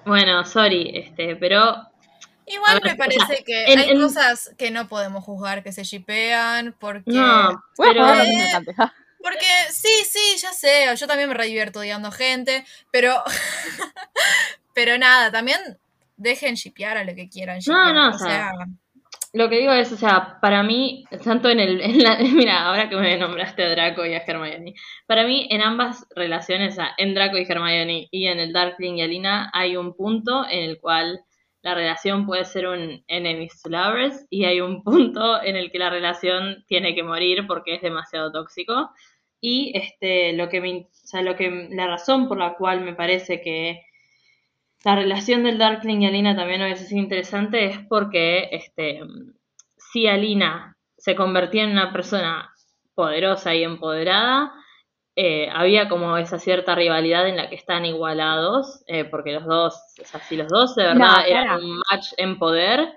[0.06, 1.76] Bueno, sorry, este, pero
[2.48, 5.64] Igual ver, me o parece sea, que en- hay en- cosas que no podemos juzgar
[5.64, 7.12] que se shipean porque...
[7.12, 8.94] no, pero ja.
[9.22, 13.22] Porque sí, sí, ya sé, yo también me re divierto odiando gente, pero...
[14.74, 15.60] pero nada, también
[16.18, 17.94] dejen shipear a lo que quieran shipear.
[17.94, 18.52] no, o o sea, sea,
[19.34, 22.90] lo que digo es, o sea, para mí, tanto en el, en la- mira, ahora
[22.90, 24.74] que me nombraste a Draco y a Hermione,
[25.06, 29.50] para mí en ambas relaciones, en Draco y Hermione y en el Darkling y Alina,
[29.54, 31.22] hay un punto en el cual
[31.68, 35.80] la relación puede ser un enemies to lovers y hay un punto en el que
[35.80, 38.92] la relación tiene que morir porque es demasiado tóxico.
[39.42, 42.94] Y este, lo que me, o sea, lo que, la razón por la cual me
[42.94, 43.82] parece que
[44.86, 49.02] la relación del Darkling y Alina también a veces es interesante es porque este,
[49.76, 52.50] si Alina se convertía en una persona
[52.96, 54.54] poderosa y empoderada,
[55.18, 59.76] eh, había como esa cierta rivalidad en la que están igualados, eh, porque los dos,
[60.02, 62.94] o sea, si los dos de verdad No, eran un match en poder,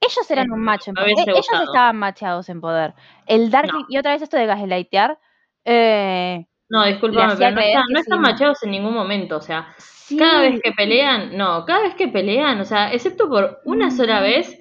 [0.00, 1.14] Ellos eran un Eh, macho en me poder.
[1.14, 1.64] hubiese Ellos gustado.
[1.64, 2.94] estaban macheados en poder.
[3.26, 3.60] El No.
[3.88, 5.18] y otra vez esto de gaslightear,
[5.64, 8.02] eh, no, discúlpame, pero no están, no sí.
[8.02, 11.94] están machados en ningún momento, o sea, sí, cada vez que pelean, no, cada vez
[11.96, 14.57] que pelean, o sea, excepto por una sola vez,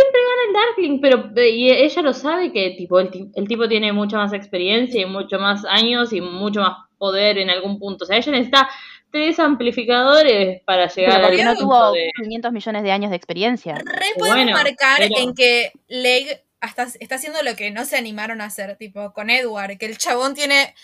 [0.00, 3.92] siempre gana el Darkling, pero y ella lo sabe que tipo el, el tipo tiene
[3.92, 8.04] mucha más experiencia y mucho más años y mucho más poder en algún punto.
[8.04, 8.68] O sea, ella necesita
[9.10, 12.10] tres amplificadores para llegar pero al porque no tuvo de...
[12.22, 13.74] 500 millones de años de experiencia.
[13.74, 17.96] re podemos Bueno, marcar pero- en que Leg hasta está haciendo lo que no se
[17.96, 20.74] animaron a hacer, tipo con Edward, que el chabón tiene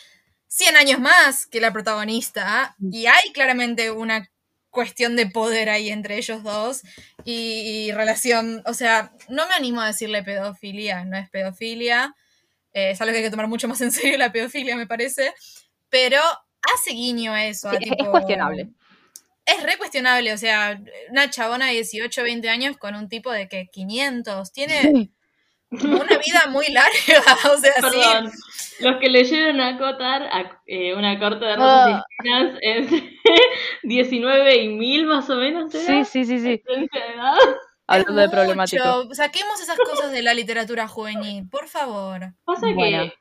[0.47, 4.29] 100 años más que la protagonista, y hay claramente una
[4.75, 6.83] cuestión de poder ahí entre ellos dos
[7.25, 12.15] y, y relación, o sea, no me animo a decirle pedofilia, no es pedofilia,
[12.75, 15.33] eh, es algo que hay que tomar mucho más en serio la pedofilia, me parece,
[15.89, 16.21] pero
[16.75, 17.71] hace guiño a eso.
[17.71, 18.69] Sí, es- es tipo- cuestionable.
[19.47, 23.49] Es re cuestionable, o sea, una chabona de 18, 20 años con un tipo de
[23.49, 25.11] que 500, tiene Sí.
[25.71, 26.93] una vida muy larga,
[27.53, 27.81] o sea, sí.
[27.81, 28.33] Perdón,
[28.81, 31.57] los que leyeron a Cotar, a, eh, una corte de Ah.
[31.57, 33.19] rosas y espinas entre
[33.83, 36.05] 19 y 1000 más o menos, ¿era?
[36.05, 36.63] Sí, sí, sí, sí.
[37.87, 38.85] Hablando Es de problemático.
[39.05, 39.15] mucho.
[39.15, 42.33] Saquemos esas cosas de la literatura juvenil, por favor.
[42.45, 43.03] Pasa Bueno.
[43.05, 43.13] que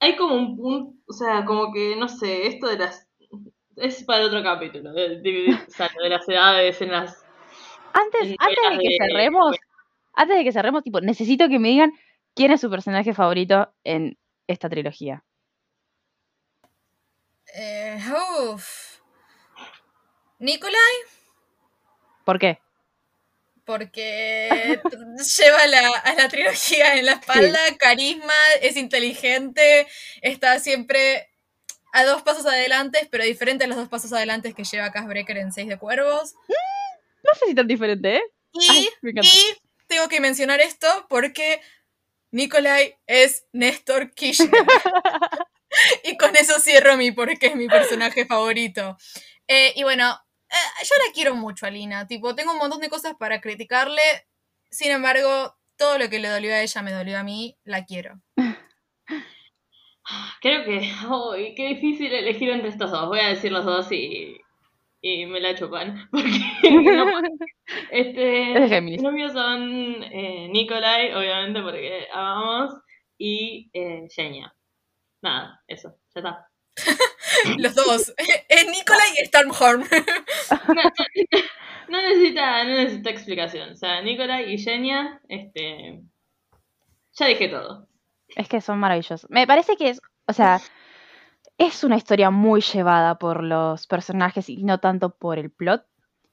[0.00, 3.06] hay como un punto, o sea, como que, no sé, esto de las...
[3.76, 7.22] Es para otro capítulo, de, de- o sea, lo de las edades en las...
[7.92, 9.56] Antes, en antes de que cerremos,
[10.16, 11.92] antes de que cerremos, tipo, necesito que me digan
[12.34, 15.22] quién es su personaje favorito en esta trilogía.
[17.54, 17.98] Eh,
[18.52, 18.98] uf.
[20.38, 20.76] Nicolai,
[22.24, 22.58] ¿Por qué?
[23.64, 24.48] porque
[25.38, 29.88] lleva la- a la trilogía en la espalda, carisma, es inteligente,
[30.22, 31.28] está siempre
[31.92, 35.38] a dos pasos adelante, pero diferente a los dos pasos adelante que lleva Cass Breaker
[35.38, 36.34] en Seis de Cuervos.
[37.24, 38.22] No sé si tan diferente, ¿eh?
[38.70, 39.18] Ay, y
[39.86, 41.60] tengo que mencionar esto porque
[42.30, 44.50] Nikolai es Néstor Kirchner.
[46.04, 48.96] y con eso cierro mi porque es mi personaje favorito.
[49.48, 50.10] Eh, y bueno,
[50.50, 52.06] eh, yo la quiero mucho a Lina.
[52.06, 54.02] Tipo, tengo un montón de cosas para criticarle.
[54.70, 57.56] Sin embargo, todo lo que le dolió a ella me dolió a mí.
[57.64, 58.20] La quiero.
[60.40, 63.08] Creo que, uy, qué difícil elegir entre estos dos.
[63.08, 64.36] Voy a decir los dos y,
[65.06, 66.08] y me la chupan.
[66.10, 66.28] Porque
[66.70, 67.20] no
[67.90, 72.74] este, los míos son eh, Nikolai, obviamente, porque amamos,
[73.18, 74.54] y eh, Genia.
[75.22, 76.48] Nada, eso, ya está.
[77.58, 78.14] Los dos.
[78.48, 79.84] Es Nikolai y Stormhorn.
[81.88, 83.70] No necesita, no necesita explicación.
[83.70, 86.00] O sea, Nikolai y Genia, este.
[87.12, 87.88] Ya dije todo.
[88.28, 89.30] Es que son maravillosos.
[89.30, 90.60] Me parece que es, o sea,
[91.58, 95.84] es una historia muy llevada por los personajes y no tanto por el plot.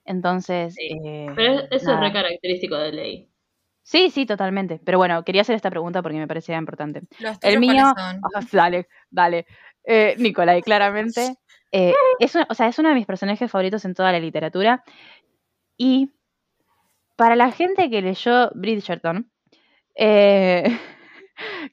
[0.06, 3.30] Entonces, Sí, eh, Pero eso es re característico de Ley.
[3.84, 4.80] Sí, sí, totalmente.
[4.84, 7.02] Pero bueno, quería hacer esta pregunta porque me parecía importante.
[7.20, 9.46] Los El mío, ah, dale, dale.
[9.86, 11.36] Eh, Nicolai, claramente.
[11.72, 14.84] Eh, es, una- o sea, es uno de mis personajes favoritos en toda la literatura.
[15.78, 16.12] Y
[17.16, 19.30] para la gente que leyó Bridgerton,
[19.96, 20.64] eh,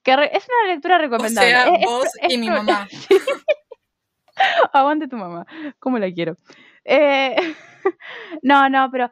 [0.02, 1.50] que re- es una lectura O recomendable.
[1.50, 2.88] sea, Es- es- vos es y mi mamá.
[4.72, 5.46] Aguante tu mamá,
[5.78, 6.36] cómo la quiero.
[6.84, 7.36] Eh,
[8.42, 9.10] no, no, pero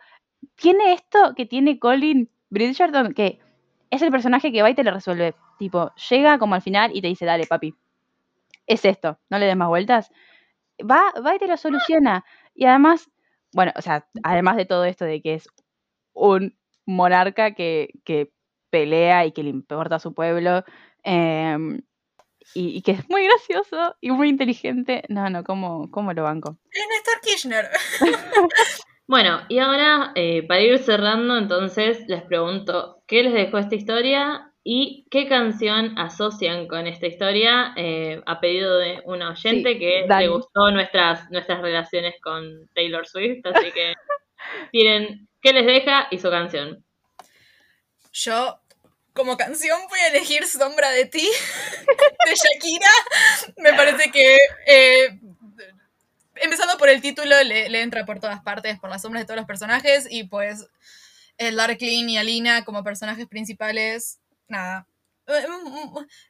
[0.57, 3.39] tiene esto que tiene Colin Bridgerton, que
[3.91, 5.35] es el personaje que va y te lo resuelve.
[5.59, 7.75] Tipo, llega como al final y te dice, dale, papi,
[8.67, 10.11] es esto, no le des más vueltas.
[10.81, 12.25] Va, va y te lo soluciona.
[12.55, 13.11] Y además,
[13.53, 15.49] bueno, o sea, además de todo esto de que es
[16.13, 18.33] un monarca que, que
[18.71, 20.65] pelea y que le importa a su pueblo.
[21.05, 21.81] em,
[22.55, 25.05] y, y que es muy gracioso y muy inteligente.
[25.09, 26.59] No, no, ¿cómo, cómo lo banco?
[26.73, 27.69] Es Néstor Kirchner.
[29.07, 34.53] Bueno, y ahora, eh, para ir cerrando, entonces les pregunto, ¿qué les dejó esta historia
[34.63, 37.73] y qué canción asocian con esta historia?
[37.77, 40.25] Eh, a pedido de una oyente Sí, que Dani.
[40.25, 43.95] le gustó nuestras, nuestras relaciones con Taylor Swift, así que
[44.73, 46.85] tienen qué les deja y su canción.
[48.19, 48.61] Yo,
[49.13, 51.29] como canción, voy a elegir Sombra de ti,
[52.27, 52.91] de Shakira.
[53.59, 55.21] Me parece que, eh,
[56.35, 59.47] empezando por el título, le, entra por todas partes, por las sombras de todos los
[59.47, 60.67] personajes, y pues
[61.37, 64.89] el Darkling y Alina como personajes principales, nada.
[65.29, 65.47] Eh,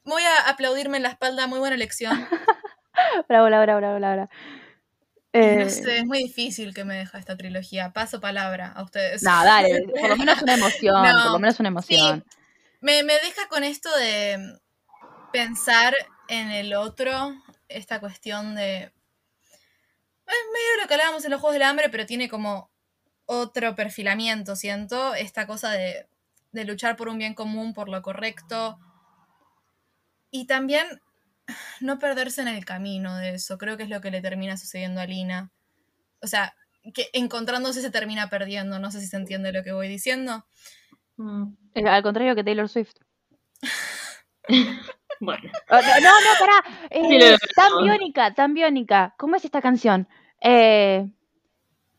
[0.05, 2.29] Voy a aplaudirme en la espalda, muy buena elección.
[3.29, 4.29] Bravo, Laura, bravo, Laura.
[4.29, 4.68] Y
[5.41, 7.93] Eh, No sé, es muy difícil que me deja esta trilogía.
[7.93, 9.23] Paso palabra a ustedes.
[9.23, 12.25] no, dale, por lo menos una emoción, No, por lo menos una emoción.
[12.81, 14.59] Me, me deja con esto de
[15.33, 15.95] pensar
[16.29, 17.35] en el otro,
[17.69, 18.93] esta cuestión de...
[20.27, 22.71] Es medio lo que hablábamos en los Juegos del Hambre, pero tiene como
[23.27, 26.07] otro perfilamiento, siento, esta cosa de,
[26.53, 28.79] de luchar por un bien común, por lo correcto.
[30.31, 31.01] Y también
[31.81, 35.01] no perderse en el camino de eso, creo que es lo que le termina sucediendo
[35.01, 35.51] a Lina.
[36.23, 36.55] O sea,
[36.95, 40.47] que encontrándose se termina perdiendo, no sé si se entiende lo que voy diciendo.
[41.17, 41.55] Mm,
[41.87, 42.95] Al contrario que Taylor Swift.
[45.21, 46.87] Bueno, no, no, pará.
[46.91, 49.15] Eh, tan biónica, tan biónica.
[49.19, 50.07] ¿Cómo es esta canción?
[50.41, 51.09] Eh,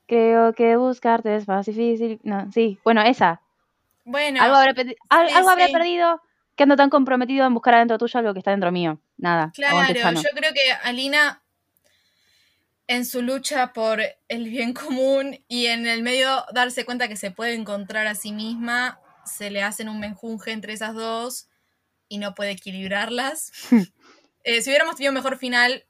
[0.08, 2.22] creo que buscarte es más difícil.
[2.24, 3.42] No, sí, bueno, esa.
[4.06, 4.96] Bueno, algo habré, sí,
[5.68, 5.74] sí.
[5.74, 6.22] perdido
[6.56, 9.00] que ando tan comprometido en buscar adentro tuyo algo que está dentro mío.
[9.20, 9.52] Nada.
[9.54, 9.82] Claro,
[10.16, 11.44] yo creo que Alina,
[12.88, 17.30] en su lucha por el bien común y en el medio darse cuenta que se
[17.30, 21.50] puede encontrar a sí misma, se le hacen un menjunje entre esas dos
[22.08, 23.52] y no puede equilibrarlas.
[24.46, 25.86] Eh, si hubiéramos tenido un mejor final,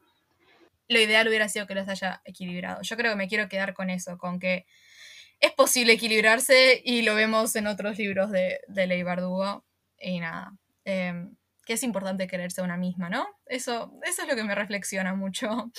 [0.88, 2.82] lo ideal hubiera sido que los haya equilibrado.
[2.82, 4.66] Yo creo que me quiero quedar con eso, con que
[5.40, 9.64] es posible equilibrarse y lo vemos en otros libros de, de Ley Bardugo.
[10.02, 10.58] Y nada.
[10.84, 11.36] em,
[11.70, 13.28] que es importante quererse a una misma, ¿no?
[13.46, 15.72] Eso, eso es lo que me reflexiona mucho.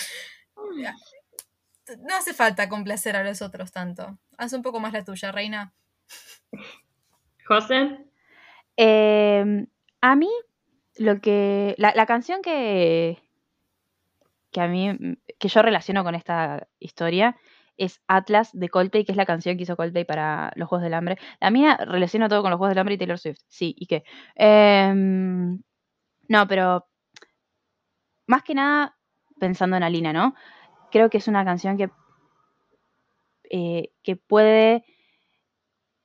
[1.99, 4.17] No hace falta complacer a los otros tanto.
[4.39, 5.75] Haz un poco más la tuya, reina.
[7.45, 8.07] José,
[8.77, 9.67] Eh,
[10.01, 10.31] a mí,
[10.97, 11.75] lo que.
[11.77, 13.21] La, la canción que.
[14.53, 14.97] que a mí.
[15.41, 17.37] que yo relaciono con esta historia
[17.77, 20.95] es Atlas de Coldplay, que es la canción que hizo Coldplay para los Juegos del
[20.95, 21.19] Hambre.
[21.41, 23.41] La mía relaciona todo con los Juegos del Hambre y Taylor Swift.
[23.49, 24.05] Sí, ¿y qué?
[24.37, 25.61] Em,
[26.31, 26.87] no, pero.
[28.27, 28.97] Más que nada,
[29.39, 30.35] pensando en Alina, ¿no?
[30.91, 31.91] Creo que es una canción que.
[33.51, 34.85] eh, que puede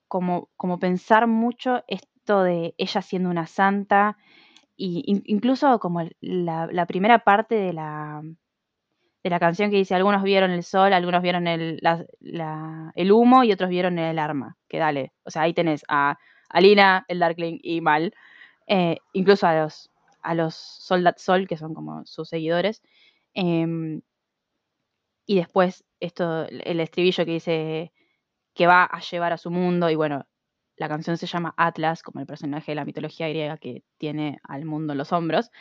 [0.07, 4.17] como, como pensar mucho esto de ella siendo una santa,
[4.77, 8.21] y in- incluso como la, primera parte de la,
[9.23, 11.79] de la canción que dice, algunos vieron el sol, algunos vieron el,
[12.95, 16.17] el humo y otros vieron el arma, que dale, o sea, ahí tenés a
[16.49, 18.13] Alina, el Darkling y Mal,
[18.67, 19.91] eh, incluso a los,
[20.25, 22.81] a los Soldat Sol, que son como sus seguidores,
[23.33, 24.01] em,
[25.25, 27.93] y después esto, el estribillo que dice
[28.53, 30.25] que va a llevar a su mundo y bueno,
[30.77, 34.65] la canción se llama Atlas, como el personaje de la mitología griega que tiene al
[34.65, 35.51] mundo en los hombros.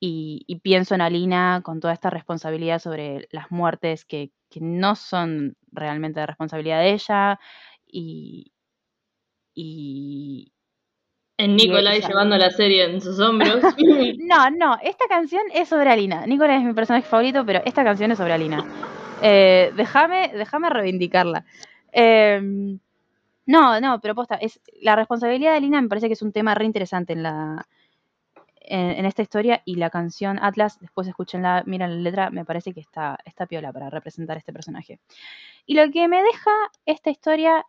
[0.00, 5.56] Y, pienso en Alina con toda esta responsabilidad sobre las muertes que, que no son
[5.72, 7.40] realmente de responsabilidad de ella.
[7.86, 8.52] Y,
[9.54, 10.53] y
[11.36, 13.62] en Nicolai llevando la serie en sus hombros.
[14.18, 16.26] no, no, esta canción es sobre Alina.
[16.26, 18.64] Nicolás es mi personaje favorito, pero esta canción es sobre Alina.
[19.22, 21.44] Eh, déjame, déjame reivindicarla.
[21.92, 22.78] Em,
[23.46, 26.54] no, no, pero posta, es, la responsabilidad de Alina me parece que es un tema
[26.54, 27.66] re interesante en la
[28.66, 32.72] en, en esta historia y la canción Atlas, después escúchenla, miren la letra, me parece
[32.72, 35.00] que está, está piola para representar este personaje.
[35.66, 36.50] Y lo que me deja
[36.86, 37.64] esta historia,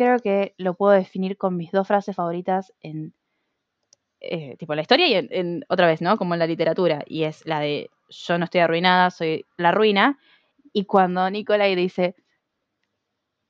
[0.00, 3.12] creo que lo puedo definir con mis dos frases favoritas en
[4.20, 6.16] eh, tipo la historia y en, otra vez, ¿no?
[6.16, 7.04] Como en la literatura.
[7.06, 10.18] Y es la de yo no estoy arruinada, soy la ruina.
[10.72, 12.14] Y cuando Nicolai dice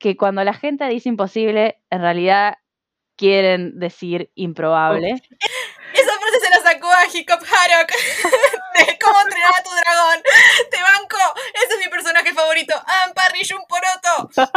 [0.01, 2.57] que cuando la gente dice imposible, en realidad
[3.14, 5.09] quieren decir improbable.
[5.09, 7.90] Esa frase se la sacó a Hiccup Harrock
[8.88, 10.22] de cómo entrenar a tu dragón.
[10.68, 11.40] Te banco.
[11.64, 12.74] Ese es mi personaje favorito.
[12.74, 14.51] Adam Parrish, un poroto.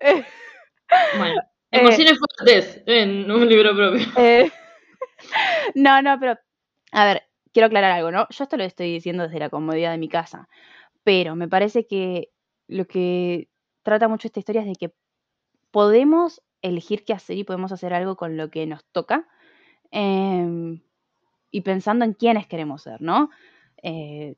[0.00, 0.24] Eh,
[1.18, 1.40] bueno,
[1.72, 1.80] Eh.
[1.80, 4.06] emociones fuertes en un libro propio.
[4.18, 4.52] eh,
[5.74, 6.38] no, no, pero
[6.92, 8.26] a ver, quiero aclarar algo, ¿no?
[8.28, 10.50] Yo esto lo estoy diciendo desde la comodidad de mi casa,
[11.02, 12.28] pero me parece que
[12.68, 13.48] lo que
[13.82, 14.92] trata mucho esta historia es de que
[15.70, 19.26] podemos elegir qué hacer y podemos hacer algo con lo que nos toca.
[19.90, 20.80] em,
[21.50, 23.30] y pensando en quiénes queremos ser, ¿no?
[23.82, 24.36] Eh,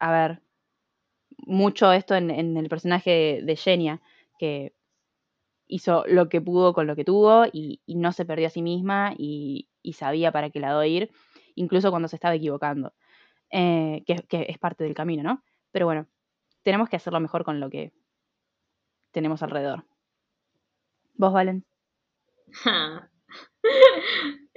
[0.00, 0.42] a ver,
[1.46, 4.02] mucho esto en, el personaje de Genia,
[4.38, 4.74] que
[5.68, 9.14] hizo lo que pudo con lo que tuvo y, no se perdió a sí misma
[9.16, 11.10] y, sabía para qué lado ir,
[11.54, 12.92] incluso cuando se estaba equivocando,
[13.50, 15.42] eh, que, es parte del camino, ¿no?
[15.70, 16.06] Pero bueno,
[16.62, 17.92] tenemos que hacerlo mejor con lo que
[19.12, 19.84] tenemos alrededor.
[21.14, 21.64] ¿Vos, Valen?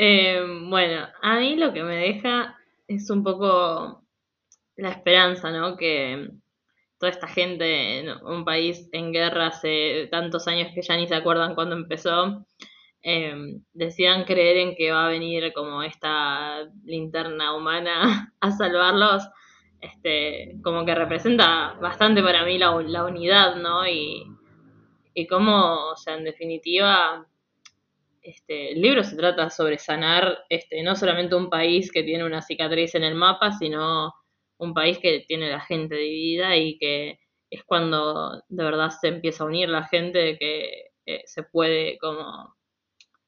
[0.01, 2.55] Eh, bueno, a mí lo que me deja
[2.87, 4.05] es un poco
[4.77, 5.75] la esperanza, ¿no?
[5.75, 6.29] Que
[6.99, 11.15] toda esta gente en un país en guerra hace tantos años que ya ni se
[11.15, 12.45] acuerdan cuándo empezó,
[13.01, 13.33] eh,
[13.71, 19.23] decidan creer en que va a venir como esta linterna humana a salvarlos,
[19.79, 23.87] este, como que representa bastante para mí la, la unidad, ¿no?
[23.87, 24.25] Y,
[25.13, 27.25] y cómo, o sea, en definitiva,
[28.21, 32.41] este, el libro se trata sobre sanar este, no solamente un país que tiene una
[32.41, 34.13] cicatriz en el mapa, sino
[34.59, 39.43] un país que tiene la gente dividida y que es cuando de verdad se empieza
[39.43, 42.55] a unir la gente que eh, se puede como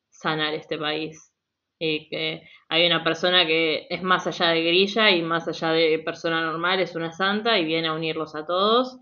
[0.10, 1.34] sanar este país.
[1.80, 5.98] Y que hay una persona que es más allá de grilla y más allá de
[5.98, 9.00] persona normal, es una santa y viene a unirlos a todos.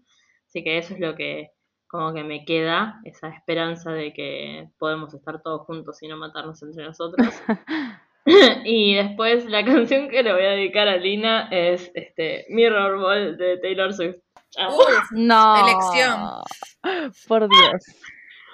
[0.48, 1.50] Así que eso es lo que
[1.88, 6.62] como que me queda, esa esperanza de que podemos estar todos juntos y no matarnos
[6.62, 7.28] entre nosotros.
[8.66, 13.38] y después la canción que le voy a dedicar a Lina es este Mirror Ball
[13.38, 14.18] de Taylor Swift.
[14.68, 15.56] Uf, No.
[15.68, 17.12] Elección.
[17.28, 17.84] Por Dios.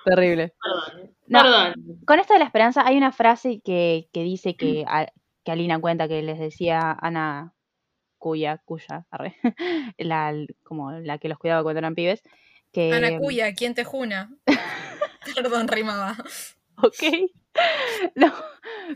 [0.04, 0.54] Terrible.
[0.62, 1.16] Perdón.
[1.28, 1.42] No.
[1.42, 1.74] Perdón.
[2.06, 5.08] Con esto de la esperanza, hay una frase que, que dice que, a-
[5.44, 7.54] que Alina cuenta que les decía Ana
[8.18, 9.36] Cuya, Cuya, arre,
[9.98, 12.22] la, como la que los cuidaba cuando eran pibes,
[12.72, 12.92] que...
[12.94, 14.30] Ana Cuya, ¿quién te juna?
[15.36, 16.16] Perdón, rimaba.
[16.84, 17.04] Ok.
[18.16, 18.34] No,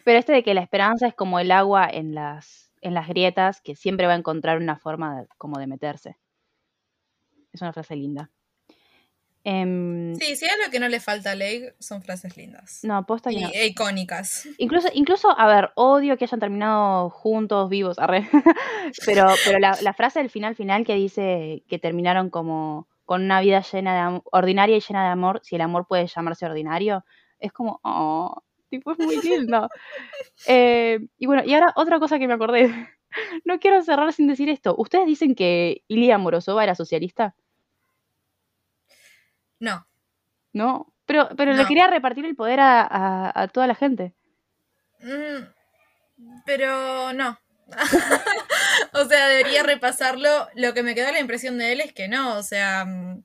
[0.03, 3.61] pero este de que la esperanza es como el agua en las, en las grietas,
[3.61, 6.17] que siempre va a encontrar una forma de- como de meterse.
[7.53, 8.29] Es una frase linda.
[9.45, 12.81] Em, Sí, si hay algo que no le falta a Leigh, son frases lindas.
[12.83, 13.49] No, posta que no.
[13.53, 14.47] e icónicas.
[14.57, 18.27] Incluso, incluso, a ver, odio que hayan terminado juntos, vivos, arre.
[19.05, 23.39] pero, pero la, la frase del final final que dice que terminaron como con una
[23.41, 27.05] vida llena de ordinaria y llena de amor, si el amor puede llamarse ordinario,
[27.39, 29.67] es como, oh, tipo, es muy lindo.
[30.47, 32.69] Eh, y bueno, y ahora otra cosa que me acordé.
[33.43, 34.75] No quiero cerrar sin decir esto.
[34.77, 37.33] ¿Ustedes dicen que Ilia Morozova era socialista?
[39.59, 39.87] No.
[40.53, 40.93] ¿No?
[41.05, 44.13] Pero, pero le quería repartir el poder a, a- a toda la gente.
[45.01, 45.43] Mm,
[46.45, 47.39] pero no.
[48.93, 50.47] o sea, debería repasarlo.
[50.53, 52.37] Lo que me quedó la impresión de él es que no.
[52.37, 53.23] O sea, mm,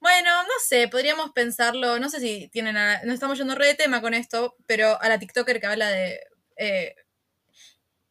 [0.00, 1.98] bueno, no sé, podríamos pensarlo.
[1.98, 2.76] No sé si tienen.
[2.76, 5.88] A, no estamos yendo re de tema con esto, pero a la TikToker que habla
[5.88, 6.20] de
[6.56, 6.94] eh,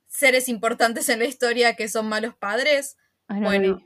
[0.08, 2.98] seres importantes en la historia que son malos padres.
[3.28, 3.82] Ay, no lo Bueno.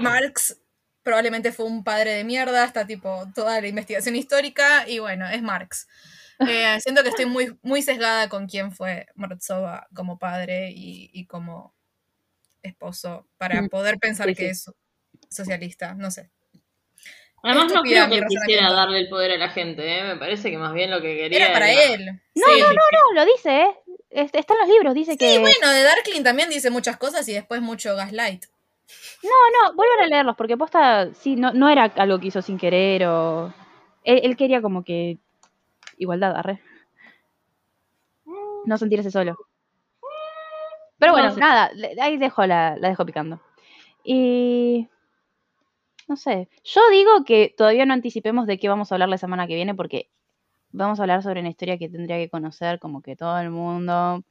[0.00, 0.60] Marx
[1.02, 5.42] probablemente fue un padre de mierda, está tipo toda la investigación histórica y bueno, es
[5.42, 5.86] Marx.
[6.44, 11.26] Eh, siento que estoy muy, muy sesgada con quién fue Morozova como padre y, y
[11.26, 11.74] como
[12.62, 14.70] esposo para Mm, poder pensar sí, que es
[15.30, 16.30] socialista, no sé.
[17.46, 18.74] Además, no creo que quisiera razonamiento.
[18.74, 20.02] darle el poder a la gente, ¿eh?
[20.04, 22.06] Me parece que más bien lo que quería Era para era- él.
[22.34, 22.60] No, Sí.
[22.60, 23.68] no, no, no, lo dice, ¿eh?
[24.10, 25.34] Está en los libros, dice que...
[25.34, 28.44] Sí, bueno, de Darkling también dice muchas cosas y después mucho gaslight.
[29.22, 29.30] No,
[29.68, 33.04] no, vuelvan a leerlos, porque posta, sí, no, no era algo que hizo sin querer
[33.06, 33.52] o...
[34.04, 35.18] Él, él quería como que...
[35.98, 36.60] Igualdad, arre.
[38.64, 39.36] No sentirse solo.
[40.98, 41.70] Pero bueno, No nada,
[42.00, 43.40] ahí dejo la, la dejo picando.
[44.02, 44.88] Y...
[46.08, 49.46] No sé, yo digo que todavía no anticipemos de qué vamos a hablar la semana
[49.46, 50.10] que viene, porque
[50.70, 54.24] vamos a hablar sobre una historia que tendría que conocer como que todo el mundo.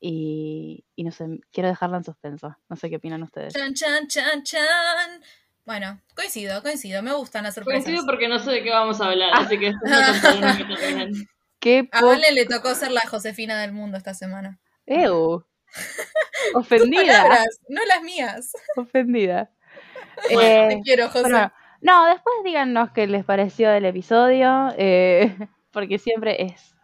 [0.00, 2.56] Y, y no sé, quiero dejarla en suspenso.
[2.68, 3.52] No sé qué opinan ustedes.
[3.54, 5.22] Chan, chan, chan, chan.
[5.64, 7.02] Bueno, coincido, coincido.
[7.02, 7.84] Me gustan las sorpresas.
[7.84, 9.72] Coincido porque no sé de qué vamos a hablar, así que
[10.22, 11.12] también.
[11.58, 14.60] Qué A Vale le tocó ser la Josefina del mundo esta semana.
[14.86, 15.44] Ew.
[16.52, 17.22] Tus Ofendida.
[17.22, 18.52] palabras, no las mías.
[18.76, 19.50] Ofendida.
[20.28, 20.34] Te
[20.74, 21.22] Eh, quiero, José.
[21.22, 25.36] bueno, no, después díganos qué les pareció del episodio, eh,
[25.72, 26.74] porque siempre es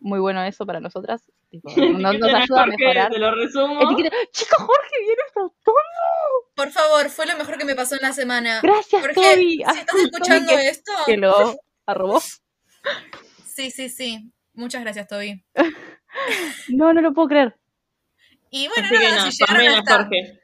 [0.00, 1.30] muy bueno eso para nosotras.
[1.50, 3.10] Tipo, no- nos, a ayuda a mejorar.
[3.12, 3.80] Te lo resumo.
[3.82, 5.54] Etiqueta- Chico, Jorge, viene esto
[6.54, 8.60] Por favor, fue lo mejor que me pasó en la semana.
[8.62, 9.50] Gracias, Jorge, Toby.
[9.72, 11.54] si estás escuchando que, esto, que lo
[11.86, 12.20] arrobó.
[13.44, 14.30] sí, sí, sí.
[14.54, 15.44] Muchas gracias, Toby.
[16.68, 17.56] No, no lo puedo creer.
[18.50, 20.40] Y bueno, Así que nada, no, si llegaron Pamela, hasta, Jorge.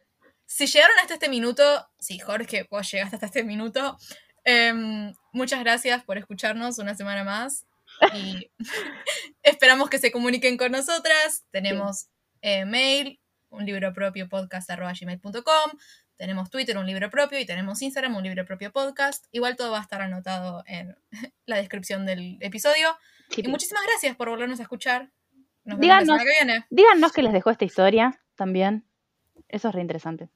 [0.50, 3.96] Si llegaron hasta este minuto, sí, Jorge, vos llegaste hasta este minuto,
[4.44, 7.66] Em, muchas gracias por escucharnos una semana más.
[8.14, 8.50] Y
[9.42, 11.44] esperamos que se comuniquen con nosotras.
[11.50, 12.08] Tenemos
[12.42, 13.20] eh, mail,
[13.50, 15.78] un libro propio podcast.gmail.com.
[16.16, 19.26] Tenemos Twitter, un libro propio, y tenemos Instagram, un libro propio podcast.
[19.32, 20.96] Igual todo va a estar anotado en
[21.46, 22.96] la descripción del episodio.
[23.30, 25.10] Sí, Y muchísimas gracias por volvernos a escuchar.
[25.64, 26.06] Nos vemos la Díganos.
[26.06, 26.66] semana que viene.
[26.70, 28.86] Díganos qué les dejó esta historia también.
[29.48, 30.28] Eso es re interesante.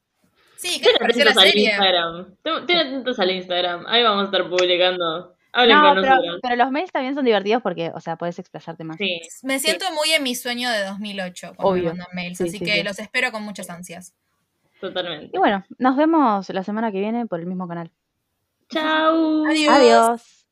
[0.57, 1.65] Sí, ¿qué les Estén pareció la serie?
[1.69, 2.35] Instagram.
[2.43, 3.85] Estén atentos al Instagram.
[3.87, 5.35] Ahí vamos a estar publicando.
[5.51, 6.39] Hablen No, con pero, nosotros.
[6.43, 8.97] pero los mails también son divertidos porque, o sea, puedes explayarte más.
[8.97, 9.21] Sí.
[9.43, 11.83] Me siento muy en mi sueño de 2008 cuando Obvio.
[11.83, 12.83] me mandan mails, Sí, así sí, que sí.
[12.83, 14.13] los espero con muchas ansias.
[14.81, 15.29] Totalmente.
[15.33, 17.89] Y bueno, nos vemos la semana que viene por el mismo canal.
[18.69, 19.45] Chao.
[19.45, 19.73] Adiós.
[19.73, 20.44] Adiós.